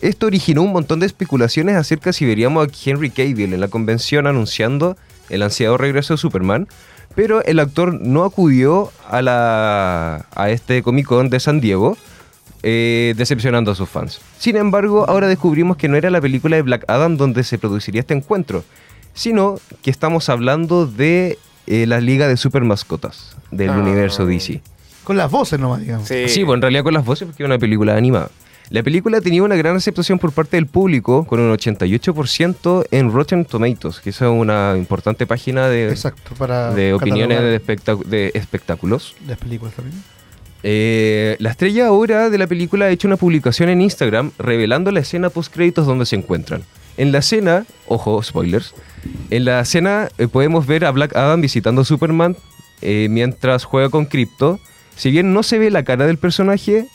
Esto 0.00 0.26
originó 0.26 0.62
un 0.62 0.72
montón 0.72 1.00
de 1.00 1.06
especulaciones 1.06 1.76
acerca 1.76 2.12
si 2.12 2.24
veríamos 2.26 2.66
a 2.66 2.70
Henry 2.84 3.10
Cavill 3.10 3.52
en 3.54 3.60
la 3.60 3.68
convención 3.68 4.26
anunciando 4.26 4.96
el 5.30 5.42
ansiado 5.42 5.76
regreso 5.78 6.14
de 6.14 6.18
Superman, 6.18 6.68
pero 7.14 7.42
el 7.44 7.58
actor 7.58 7.94
no 8.00 8.24
acudió 8.24 8.90
a, 9.08 9.22
la, 9.22 10.26
a 10.34 10.50
este 10.50 10.82
Comic 10.82 11.06
Con 11.06 11.30
de 11.30 11.40
San 11.40 11.60
Diego, 11.60 11.96
eh, 12.62 13.14
decepcionando 13.16 13.70
a 13.70 13.74
sus 13.74 13.88
fans. 13.88 14.20
Sin 14.38 14.56
embargo, 14.56 15.06
ahora 15.08 15.26
descubrimos 15.28 15.76
que 15.76 15.88
no 15.88 15.96
era 15.96 16.10
la 16.10 16.20
película 16.20 16.56
de 16.56 16.62
Black 16.62 16.84
Adam 16.88 17.16
donde 17.16 17.42
se 17.42 17.58
produciría 17.58 18.00
este 18.02 18.14
encuentro, 18.14 18.64
sino 19.14 19.58
que 19.82 19.90
estamos 19.90 20.28
hablando 20.28 20.86
de 20.86 21.38
eh, 21.66 21.86
la 21.86 22.00
Liga 22.00 22.28
de 22.28 22.36
Super 22.36 22.62
Mascotas 22.64 23.36
del 23.50 23.70
Ah. 23.70 23.78
universo 23.78 24.26
DC. 24.26 24.60
Con 25.04 25.16
las 25.16 25.30
voces 25.30 25.58
nomás, 25.58 25.80
digamos. 25.80 26.06
Sí, 26.06 26.28
Sí, 26.28 26.42
bueno, 26.42 26.56
en 26.58 26.62
realidad 26.62 26.84
con 26.84 26.94
las 26.94 27.04
voces 27.04 27.26
porque 27.26 27.42
es 27.42 27.46
una 27.46 27.58
película 27.58 27.96
animada. 27.96 28.30
La 28.70 28.84
película 28.84 29.20
tenía 29.20 29.42
una 29.42 29.56
gran 29.56 29.74
aceptación 29.74 30.20
por 30.20 30.30
parte 30.30 30.56
del 30.56 30.66
público, 30.66 31.26
con 31.26 31.40
un 31.40 31.52
88% 31.52 32.86
en 32.92 33.10
Rotten 33.10 33.44
Tomatoes, 33.44 33.98
que 33.98 34.10
es 34.10 34.20
una 34.20 34.74
importante 34.78 35.26
página 35.26 35.68
de, 35.68 35.88
Exacto, 35.90 36.36
para 36.38 36.72
de 36.72 36.94
opiniones 36.94 37.40
de, 37.40 37.98
de 38.06 38.30
espectáculos. 38.32 39.16
las 39.26 39.38
películas 39.38 39.74
también. 39.74 40.00
Eh, 40.62 41.34
la 41.40 41.50
estrella 41.50 41.88
ahora 41.88 42.30
de 42.30 42.38
la 42.38 42.46
película 42.46 42.84
ha 42.86 42.90
hecho 42.90 43.08
una 43.08 43.16
publicación 43.16 43.70
en 43.70 43.80
Instagram 43.80 44.30
revelando 44.38 44.92
la 44.92 45.00
escena 45.00 45.30
post 45.30 45.52
créditos 45.52 45.84
donde 45.84 46.06
se 46.06 46.14
encuentran. 46.14 46.62
En 46.96 47.10
la 47.10 47.18
escena, 47.18 47.66
ojo, 47.88 48.22
spoilers, 48.22 48.74
en 49.30 49.46
la 49.46 49.60
escena 49.60 50.10
eh, 50.18 50.28
podemos 50.28 50.66
ver 50.68 50.84
a 50.84 50.92
Black 50.92 51.16
Adam 51.16 51.40
visitando 51.40 51.80
a 51.80 51.84
Superman 51.84 52.36
eh, 52.82 53.08
mientras 53.10 53.64
juega 53.64 53.88
con 53.88 54.04
Crypto. 54.04 54.60
Si 54.94 55.10
bien 55.10 55.32
no 55.32 55.42
se 55.42 55.58
ve 55.58 55.70
la 55.70 55.82
cara 55.82 56.06
del 56.06 56.18
personaje, 56.18 56.86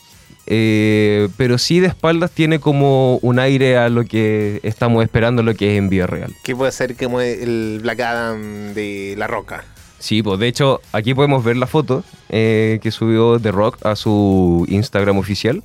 eh, 0.46 1.28
pero 1.36 1.58
sí 1.58 1.80
de 1.80 1.88
espaldas 1.88 2.30
tiene 2.30 2.60
como 2.60 3.18
un 3.18 3.38
aire 3.38 3.76
a 3.76 3.88
lo 3.88 4.04
que 4.04 4.60
estamos 4.62 5.02
esperando, 5.02 5.42
lo 5.42 5.54
que 5.54 5.72
es 5.72 5.78
en 5.78 5.88
vida 5.88 6.06
real. 6.06 6.34
Que 6.42 6.54
puede 6.54 6.72
ser 6.72 6.96
como 6.96 7.20
el 7.20 7.80
Black 7.82 8.00
Adam 8.00 8.74
de 8.74 9.14
La 9.16 9.26
Roca. 9.26 9.64
Sí, 9.98 10.22
pues 10.22 10.38
de 10.38 10.48
hecho 10.48 10.80
aquí 10.92 11.14
podemos 11.14 11.42
ver 11.42 11.56
la 11.56 11.66
foto 11.66 12.04
eh, 12.28 12.78
que 12.82 12.90
subió 12.90 13.40
The 13.40 13.50
Rock 13.50 13.84
a 13.84 13.96
su 13.96 14.64
Instagram 14.68 15.18
oficial, 15.18 15.62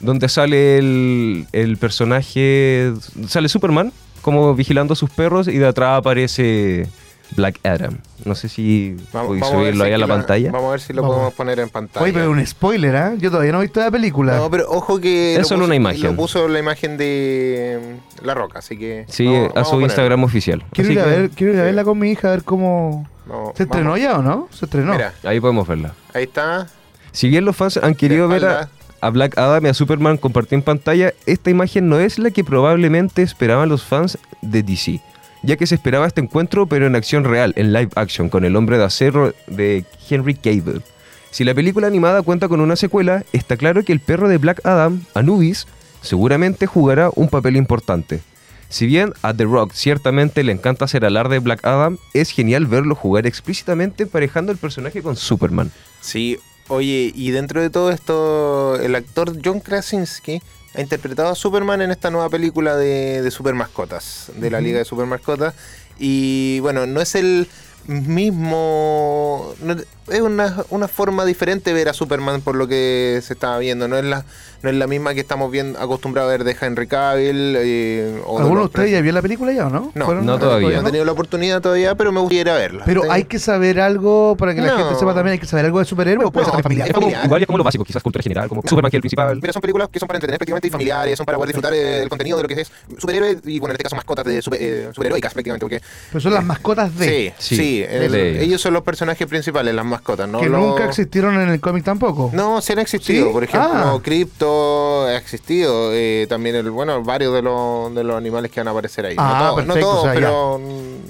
donde 0.00 0.28
sale 0.28 0.78
el, 0.78 1.46
el 1.52 1.76
personaje, 1.78 2.92
sale 3.26 3.48
Superman 3.48 3.92
como 4.22 4.54
vigilando 4.54 4.94
a 4.94 4.96
sus 4.96 5.10
perros 5.10 5.48
y 5.48 5.58
de 5.58 5.66
atrás 5.66 5.98
aparece 5.98 6.86
Black 7.36 7.58
Adam. 7.64 7.98
No 8.24 8.34
sé 8.34 8.48
si 8.48 8.96
voy 9.12 9.20
a 9.20 9.20
a 9.20 9.28
ver 9.28 9.44
subirlo 9.44 9.84
si 9.84 9.88
ahí 9.88 9.94
a 9.94 9.98
la 9.98 10.06
lo- 10.06 10.14
pantalla. 10.14 10.50
Vamos 10.52 10.68
a 10.68 10.70
ver 10.72 10.80
si 10.80 10.92
lo 10.92 11.02
Vamos. 11.02 11.14
podemos 11.16 11.34
poner 11.34 11.58
en 11.60 11.68
pantalla. 11.68 12.04
Oye, 12.04 12.12
pero 12.12 12.30
un 12.30 12.46
spoiler, 12.46 12.96
¿ah? 12.96 13.14
Yo 13.18 13.30
todavía 13.30 13.52
no 13.52 13.58
he 13.58 13.62
visto 13.62 13.80
la 13.80 13.90
película. 13.90 14.36
No, 14.36 14.50
pero 14.50 14.66
ojo 14.70 15.00
que. 15.00 15.32
Es 15.34 15.38
lo 15.40 15.44
solo 15.44 15.60
puso- 15.60 15.66
una 15.66 15.74
imagen. 15.74 16.02
Lo 16.02 16.14
puso 16.16 16.48
la 16.48 16.58
imagen 16.58 16.96
de 16.96 17.98
mm, 18.22 18.24
La 18.26 18.34
Roca, 18.34 18.60
así 18.60 18.76
que. 18.78 19.04
Sí, 19.08 19.26
vamos- 19.26 19.40
a 19.50 19.52
vamos 19.54 19.68
su 19.68 19.70
ponerlo. 19.72 19.86
Instagram 19.86 20.24
oficial. 20.24 20.64
quiero 20.72 20.92
ir 20.92 21.00
a 21.00 21.04
que 21.04 21.10
ver, 21.10 21.30
quiero 21.30 21.52
ir 21.52 21.58
a 21.58 21.62
sí. 21.62 21.66
verla 21.66 21.84
con 21.84 21.98
mi 21.98 22.10
hija 22.10 22.28
a 22.28 22.30
ver 22.32 22.44
cómo. 22.44 23.08
¿Se 23.56 23.62
estrenó 23.64 23.90
vamos. 23.90 24.00
ya 24.00 24.18
o 24.18 24.22
no? 24.22 24.48
Se 24.52 24.66
estrenó. 24.66 24.92
Mira, 24.92 25.14
Ahí 25.24 25.40
podemos 25.40 25.66
verla. 25.66 25.94
ahí 26.12 26.24
está. 26.24 26.66
Si 27.12 27.28
bien 27.28 27.44
los 27.44 27.56
fans 27.56 27.78
han 27.78 27.94
querido 27.94 28.28
ver 28.28 28.44
a, 28.44 28.68
a 29.00 29.10
Black 29.10 29.38
Adam 29.38 29.64
y 29.64 29.68
a 29.68 29.74
Superman 29.74 30.18
compartir 30.18 30.56
en 30.56 30.62
pantalla, 30.62 31.14
esta 31.26 31.48
imagen 31.50 31.88
no 31.88 31.98
es 32.00 32.18
la 32.18 32.30
que 32.30 32.44
probablemente 32.44 33.22
esperaban 33.22 33.68
los 33.68 33.82
fans 33.84 34.18
de 34.42 34.62
DC, 34.62 35.00
ya 35.44 35.56
que 35.56 35.66
se 35.66 35.74
esperaba 35.74 36.06
este 36.06 36.20
encuentro 36.20 36.66
pero 36.66 36.86
en 36.86 36.96
acción 36.96 37.24
real, 37.24 37.52
en 37.56 37.72
live 37.72 37.90
action, 37.94 38.28
con 38.28 38.44
el 38.44 38.56
hombre 38.56 38.78
de 38.78 38.84
acero 38.84 39.34
de 39.46 39.84
Henry 40.08 40.34
Cavill. 40.34 40.82
Si 41.30 41.44
la 41.44 41.54
película 41.54 41.86
animada 41.86 42.22
cuenta 42.22 42.48
con 42.48 42.60
una 42.60 42.76
secuela, 42.76 43.24
está 43.32 43.56
claro 43.56 43.84
que 43.84 43.92
el 43.92 44.00
perro 44.00 44.28
de 44.28 44.38
Black 44.38 44.64
Adam, 44.64 45.02
Anubis, 45.14 45.66
seguramente 46.00 46.66
jugará 46.66 47.10
un 47.14 47.28
papel 47.28 47.56
importante. 47.56 48.20
Si 48.68 48.86
bien 48.86 49.12
a 49.22 49.34
The 49.34 49.44
Rock 49.44 49.72
ciertamente 49.72 50.42
le 50.42 50.52
encanta 50.52 50.84
hacer 50.84 51.04
alarde 51.04 51.34
de 51.34 51.40
Black 51.40 51.64
Adam, 51.64 51.98
es 52.12 52.30
genial 52.30 52.66
verlo 52.66 52.94
jugar 52.94 53.26
explícitamente 53.26 54.04
emparejando 54.04 54.52
el 54.52 54.58
personaje 54.58 55.02
con 55.02 55.16
Superman. 55.16 55.70
Sí, 56.00 56.38
oye, 56.68 57.12
y 57.14 57.30
dentro 57.30 57.60
de 57.60 57.70
todo 57.70 57.90
esto, 57.90 58.76
el 58.80 58.94
actor 58.94 59.36
John 59.44 59.60
Krasinski 59.60 60.40
ha 60.74 60.80
interpretado 60.80 61.28
a 61.28 61.34
Superman 61.34 61.82
en 61.82 61.90
esta 61.90 62.10
nueva 62.10 62.28
película 62.28 62.76
de, 62.76 63.22
de 63.22 63.30
Super 63.30 63.54
Mascotas, 63.54 64.32
de 64.36 64.50
la 64.50 64.60
Liga 64.60 64.78
de 64.78 64.84
Super 64.84 65.06
Mascotas. 65.06 65.54
Y 65.98 66.58
bueno, 66.60 66.86
no 66.86 67.00
es 67.00 67.14
el 67.14 67.48
mismo. 67.86 69.33
No- 69.64 69.76
es 70.12 70.20
una, 70.20 70.64
una 70.70 70.86
forma 70.88 71.24
diferente 71.24 71.70
de 71.70 71.74
ver 71.74 71.88
a 71.88 71.92
Superman 71.94 72.40
por 72.42 72.54
lo 72.56 72.68
que 72.68 73.20
se 73.22 73.32
estaba 73.32 73.58
viendo. 73.58 73.88
No 73.88 73.96
es 73.96 74.04
la, 74.04 74.24
no 74.62 74.70
es 74.70 74.76
la 74.76 74.86
misma 74.86 75.14
que 75.14 75.20
estamos 75.20 75.50
bien 75.50 75.76
acostumbrados 75.78 76.28
a 76.28 76.36
ver 76.36 76.44
de 76.44 76.56
Henry 76.60 76.86
Cavill. 76.86 77.54
eh, 77.58 78.20
o 78.26 78.36
de 78.38 78.42
¿Alguno 78.44 78.60
de 78.60 78.66
ustedes 78.66 78.90
ya 78.90 79.00
vio 79.00 79.12
la 79.12 79.22
película 79.22 79.52
ya 79.52 79.66
o 79.66 79.70
no? 79.70 79.92
No, 79.94 80.04
¿Fueron? 80.04 80.26
no 80.26 80.34
Ah, 80.34 80.38
todavía. 80.38 80.76
No 80.76 80.80
he 80.82 80.84
tenido 80.90 81.04
la 81.04 81.12
oportunidad 81.12 81.60
todavía, 81.62 81.94
pero 81.94 82.12
me 82.12 82.20
gustaría 82.20 82.40
ir 82.42 82.50
a 82.50 82.54
verla. 82.54 82.82
Pero 82.84 83.00
Tengo- 83.02 83.12
hay 83.14 83.24
que 83.24 83.38
saber 83.38 83.80
algo 83.80 84.36
para 84.36 84.54
que 84.54 84.60
la 84.60 84.68
No. 84.72 84.76
gente 84.78 84.94
sepa 84.98 85.14
también, 85.14 85.32
hay 85.32 85.38
que 85.38 85.46
saber 85.46 85.64
algo 85.66 85.78
de 85.78 85.84
superhéroes 85.86 86.28
o 86.28 86.30
puede 86.32 86.46
No, 86.46 86.56
es 86.58 86.62
familiar. 86.62 86.88
Igual 87.24 87.40
es 87.42 87.46
como 87.46 87.58
lo 87.58 87.64
básico, 87.64 87.84
quizás 87.84 88.02
cultura 88.02 88.22
general, 88.22 88.48
como 88.48 88.62
Superman 88.62 88.90
que 88.90 88.96
es 88.96 88.98
el 88.98 89.02
principal. 89.02 89.36
Mira, 89.40 89.52
son 89.52 89.62
películas 89.62 89.88
que 89.90 89.98
son 89.98 90.06
para 90.06 90.18
entretener 90.18 90.38
prácticamente 90.38 90.68
y 90.68 90.70
familiares, 90.70 91.16
son 91.16 91.24
para 91.26 91.38
poder 91.38 91.48
disfrutar 91.48 91.72
eh, 91.74 92.00
del 92.00 92.08
contenido 92.08 92.36
de 92.36 92.42
lo 92.42 92.48
que 92.48 92.60
es 92.60 92.70
superhéroes 92.98 93.38
y, 93.44 93.58
bueno, 93.58 93.72
en 93.72 93.76
este 93.76 93.84
caso 93.84 93.96
mascotas 93.96 94.24
de 94.26 94.42
super, 94.42 94.60
eh, 94.62 94.88
superheroicas 94.94 95.32
prácticamente. 95.32 95.64
Porque, 95.64 95.80
Pero 96.10 96.20
son 96.20 96.34
las 96.34 96.44
mascotas 96.44 96.96
de. 96.98 97.32
sí, 97.38 97.54
Sí, 97.54 97.56
sí, 97.56 97.78
de 97.80 98.06
el- 98.06 98.14
ellos. 98.14 98.42
ellos 98.42 98.60
son 98.60 98.72
los 98.74 98.82
personajes 98.82 99.26
principales, 99.26 99.53
las 99.62 99.84
mascotas, 99.84 100.28
¿no? 100.28 100.40
que 100.40 100.48
nunca 100.48 100.84
existieron 100.86 101.34
en 101.40 101.48
el 101.48 101.60
cómic 101.60 101.84
tampoco. 101.84 102.30
No, 102.32 102.60
sí 102.60 102.72
han 102.72 102.80
existido. 102.80 103.26
¿Sí? 103.26 103.32
Por 103.32 103.44
ejemplo, 103.44 103.70
Ah. 103.72 103.98
Crypto 104.02 105.04
ha 105.06 105.16
existido. 105.16 105.90
eh, 105.92 106.26
también, 106.28 106.56
el, 106.56 106.70
bueno, 106.70 107.02
varios 107.02 107.32
de 107.34 107.42
los, 107.42 107.94
de 107.94 108.02
los 108.04 108.16
animales 108.16 108.50
que 108.50 108.60
van 108.60 108.68
a 108.68 108.70
aparecer 108.72 109.06
ahí. 109.06 109.14
Ah, 109.18 109.38
no 109.38 109.64
todos, 109.64 109.66
no 109.66 109.74
perfecto, 109.74 109.90
todos, 109.90 109.98
o 109.98 110.02
sea, 110.02 110.14
ya. 110.14 110.20
pero. 110.20 110.60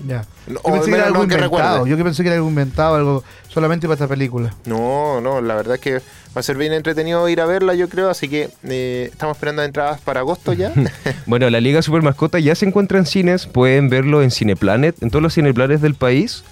Ya. 0.07 0.25
Yo 0.47 0.59
o 0.63 0.73
pensé 0.73 0.91
que 0.91 0.97
era 0.97 1.07
algo 1.07 1.19
no 1.19 1.23
inventado. 1.25 1.51
recuerde. 1.51 1.91
Yo 1.91 1.97
que 1.97 2.05
pensé 2.05 2.23
que 2.23 2.29
era 2.29 2.37
algo 2.37 2.49
inventado, 2.49 2.95
algo 2.97 3.25
solamente 3.49 3.87
para 3.87 3.95
esta 3.95 4.09
película. 4.09 4.55
No, 4.67 5.21
no, 5.21 5.41
la 5.41 5.55
verdad 5.55 5.77
es 5.77 5.81
que 5.81 5.95
va 5.95 6.41
a 6.41 6.43
ser 6.43 6.57
bien 6.59 6.73
entretenido 6.73 7.27
ir 7.29 7.41
a 7.41 7.47
verla, 7.47 7.75
yo 7.75 7.89
creo, 7.89 8.11
así 8.11 8.29
que 8.29 8.51
eh, 8.65 9.09
estamos 9.13 9.37
esperando 9.37 9.63
entradas 9.63 10.01
para 10.01 10.21
agosto 10.21 10.53
ya. 10.53 10.73
Bueno, 11.27 11.49
la 11.49 11.61
Liga 11.61 11.81
Super 11.81 12.03
Mascota 12.03 12.39
ya 12.41 12.55
se 12.55 12.67
encuentra 12.67 12.99
en 12.99 13.07
cines, 13.07 13.47
pueden 13.47 13.89
verlo 13.89 14.23
en 14.23 14.31
Cineplanet, 14.31 15.03
en 15.03 15.11
todos 15.11 15.23
los 15.23 15.33
Cineplanes 15.35 15.81
del 15.81 15.95
país. 15.95 16.45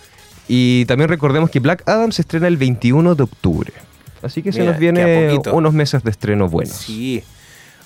Y 0.55 0.85
también 0.85 1.09
recordemos 1.09 1.49
que 1.49 1.61
Black 1.61 1.83
Adam 1.87 2.13
se 2.13 2.21
estrena 2.21 2.47
el 2.47 2.59
21 2.59 3.15
de 3.15 3.23
octubre. 3.23 3.73
Así 4.21 4.43
que 4.43 4.53
se 4.53 4.63
nos 4.63 4.77
viene 4.77 5.41
unos 5.51 5.73
meses 5.73 6.05
de 6.05 6.11
estreno 6.11 6.47
buenos. 6.47 6.75
Sí. 6.77 7.25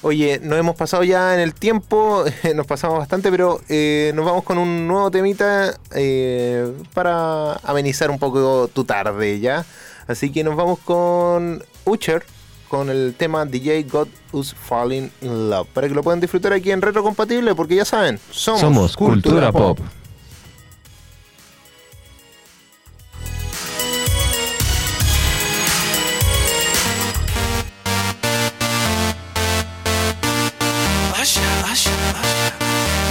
Oye, 0.03 0.41
nos 0.43 0.59
hemos 0.59 0.75
pasado 0.75 1.05
ya 1.05 1.33
en 1.35 1.39
el 1.39 1.55
tiempo, 1.55 2.25
nos 2.57 2.67
pasamos 2.67 2.99
bastante, 2.99 3.31
pero 3.31 3.61
eh, 3.69 4.11
nos 4.17 4.25
vamos 4.25 4.43
con 4.43 4.59
un 4.59 4.89
nuevo 4.89 5.13
temita 5.13 5.75
eh, 5.95 6.69
para 6.93 7.53
amenizar 7.59 8.11
un 8.11 8.19
poco 8.19 8.69
tu 8.75 8.83
tarde, 8.83 9.39
¿ya? 9.39 9.65
Así 10.09 10.33
que 10.33 10.43
nos 10.43 10.57
vamos 10.57 10.81
con 10.81 11.63
Ucher, 11.85 12.25
con 12.67 12.91
el 12.91 13.15
tema 13.17 13.45
DJ 13.45 13.85
God 13.85 14.09
Us 14.33 14.53
Falling 14.53 15.13
in 15.23 15.51
Love, 15.51 15.69
para 15.73 15.87
que 15.87 15.95
lo 15.95 16.03
puedan 16.03 16.19
disfrutar 16.19 16.53
aquí 16.53 16.73
en 16.73 16.83
Retro 16.83 17.05
Compatible, 17.05 17.55
porque 17.55 17.77
ya 17.77 17.85
saben, 17.85 18.19
somos, 18.33 18.61
Somos 18.61 18.97
Cultura 18.97 19.53
Pop. 19.53 19.79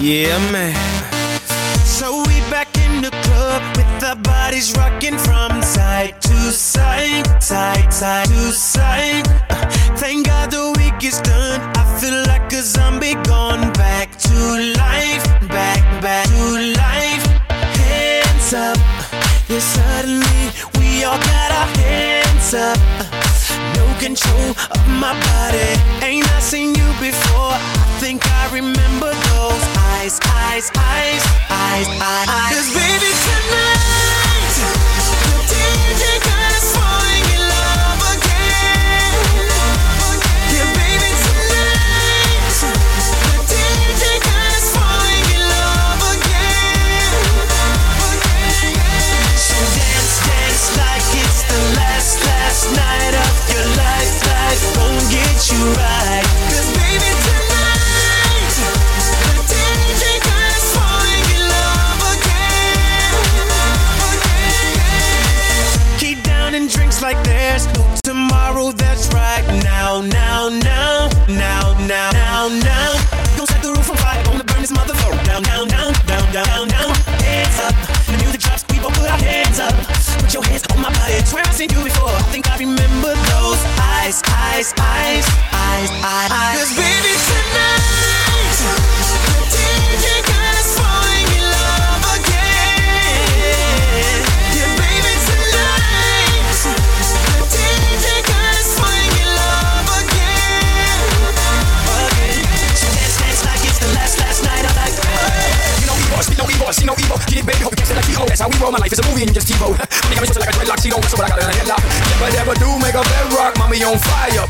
Yeah, 0.06 0.38
man. 0.52 0.76
So 1.84 2.20
we 2.28 2.40
back 2.52 2.70
in 2.78 3.02
the 3.02 3.10
club 3.10 3.64
with 3.76 4.04
our 4.04 4.16
bodies 4.16 4.72
rocking 4.78 5.18
from 5.18 5.64
side 5.64 6.22
to 6.22 6.36
side, 6.52 7.42
side, 7.42 7.92
side 7.92 8.28
to 8.28 8.52
side. 8.52 9.28
Uh, 9.50 9.66
thank 9.98 10.28
God 10.28 10.52
the 10.52 10.76
week 10.78 11.04
is 11.04 11.20
done. 11.22 11.60
I 11.76 12.00
feel 12.00 12.22
like 12.28 12.54
a 12.54 12.62
zombie 12.62 13.16
gone 13.24 13.74
back 13.74 14.16
to 14.30 14.36
life, 14.78 15.26
back, 15.50 15.82
back 16.04 16.28
to 16.28 16.52
life. 16.78 17.26
Hands 17.50 18.54
up, 18.54 18.78
yeah, 19.50 19.58
suddenly 19.58 20.52
we 20.78 21.04
all 21.04 21.18
got 21.18 21.52
our 21.52 21.68
hands 21.82 22.54
up. 22.54 23.05
Control 24.06 24.52
of 24.70 24.88
my 25.02 25.18
body. 25.18 26.06
Ain't 26.06 26.30
I 26.30 26.40
seen 26.40 26.76
you 26.76 26.86
before? 27.02 27.58
I 27.58 27.98
think 27.98 28.22
I 28.22 28.54
remember 28.54 29.10
those 29.10 29.64
eyes, 29.98 30.20
eyes, 30.30 30.70
eyes, 30.78 31.26
eyes, 31.50 31.88
eyes. 31.90 32.30
eyes. 32.30 32.54
Cause 32.54 32.70
baby 32.78 33.12
tonight, 33.26 34.54
the 35.26 35.38
DJ 35.50 36.22
got 36.22 36.52
us 36.54 36.70
falling 36.78 37.15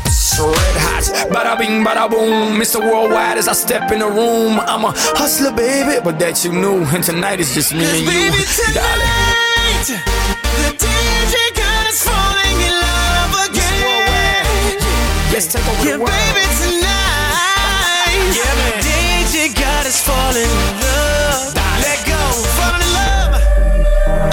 red 0.06 0.76
hot. 0.86 1.04
Bada 1.30 1.58
bing, 1.58 1.84
bada 1.84 2.08
boom. 2.10 2.58
Mr. 2.60 2.80
Worldwide 2.80 3.38
as 3.38 3.48
I 3.48 3.52
step 3.52 3.90
in 3.92 3.98
the 4.00 4.06
room. 4.08 4.60
I'm 4.60 4.84
a 4.84 4.92
hustler, 5.18 5.52
baby, 5.52 5.98
but 6.02 6.18
that 6.18 6.44
you 6.44 6.52
knew. 6.52 6.82
And 6.94 7.02
tonight 7.02 7.40
is 7.40 7.54
just 7.54 7.72
me 7.74 7.84
and 7.84 8.00
you, 8.00 8.06
Baby, 8.06 8.44
darling. 8.74 9.82
tonight, 9.84 10.04
the 10.62 10.70
DJ 10.78 11.34
got 11.56 11.86
us 11.90 12.00
falling 12.06 12.58
in 12.68 12.74
love 12.86 13.32
again. 13.50 14.78
Let's 15.32 15.46
take 15.52 15.66
over 15.66 15.84
Yeah, 15.84 15.96
the 15.96 16.04
world. 16.04 16.10
baby, 16.10 16.44
tonight, 16.62 18.30
Yeah, 18.38 18.54
man. 18.60 18.82
DJ 18.86 19.34
got 19.54 19.86
us 19.86 19.98
falling 20.02 20.46
in 20.46 20.74
love. 20.80 21.54
Let 21.82 21.98
go, 22.06 22.20
falling 22.56 22.82
in 22.86 22.92
love. 22.94 23.32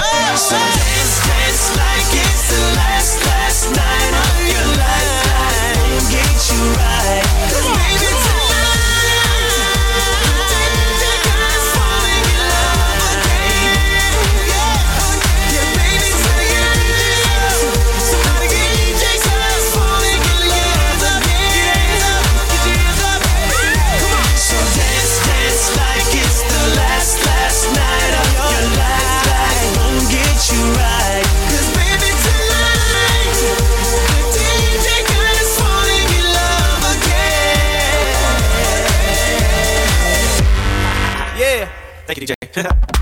Oh, 0.00 0.36
so 0.38 0.56
dance, 0.56 1.14
dance 1.26 1.64
like 1.76 2.10
it's 2.24 2.44
the 2.50 2.62
last, 2.78 3.14
last 3.26 3.62
night 3.74 4.12
you 6.54 6.72
right. 6.74 7.53
Yeah. 42.56 42.84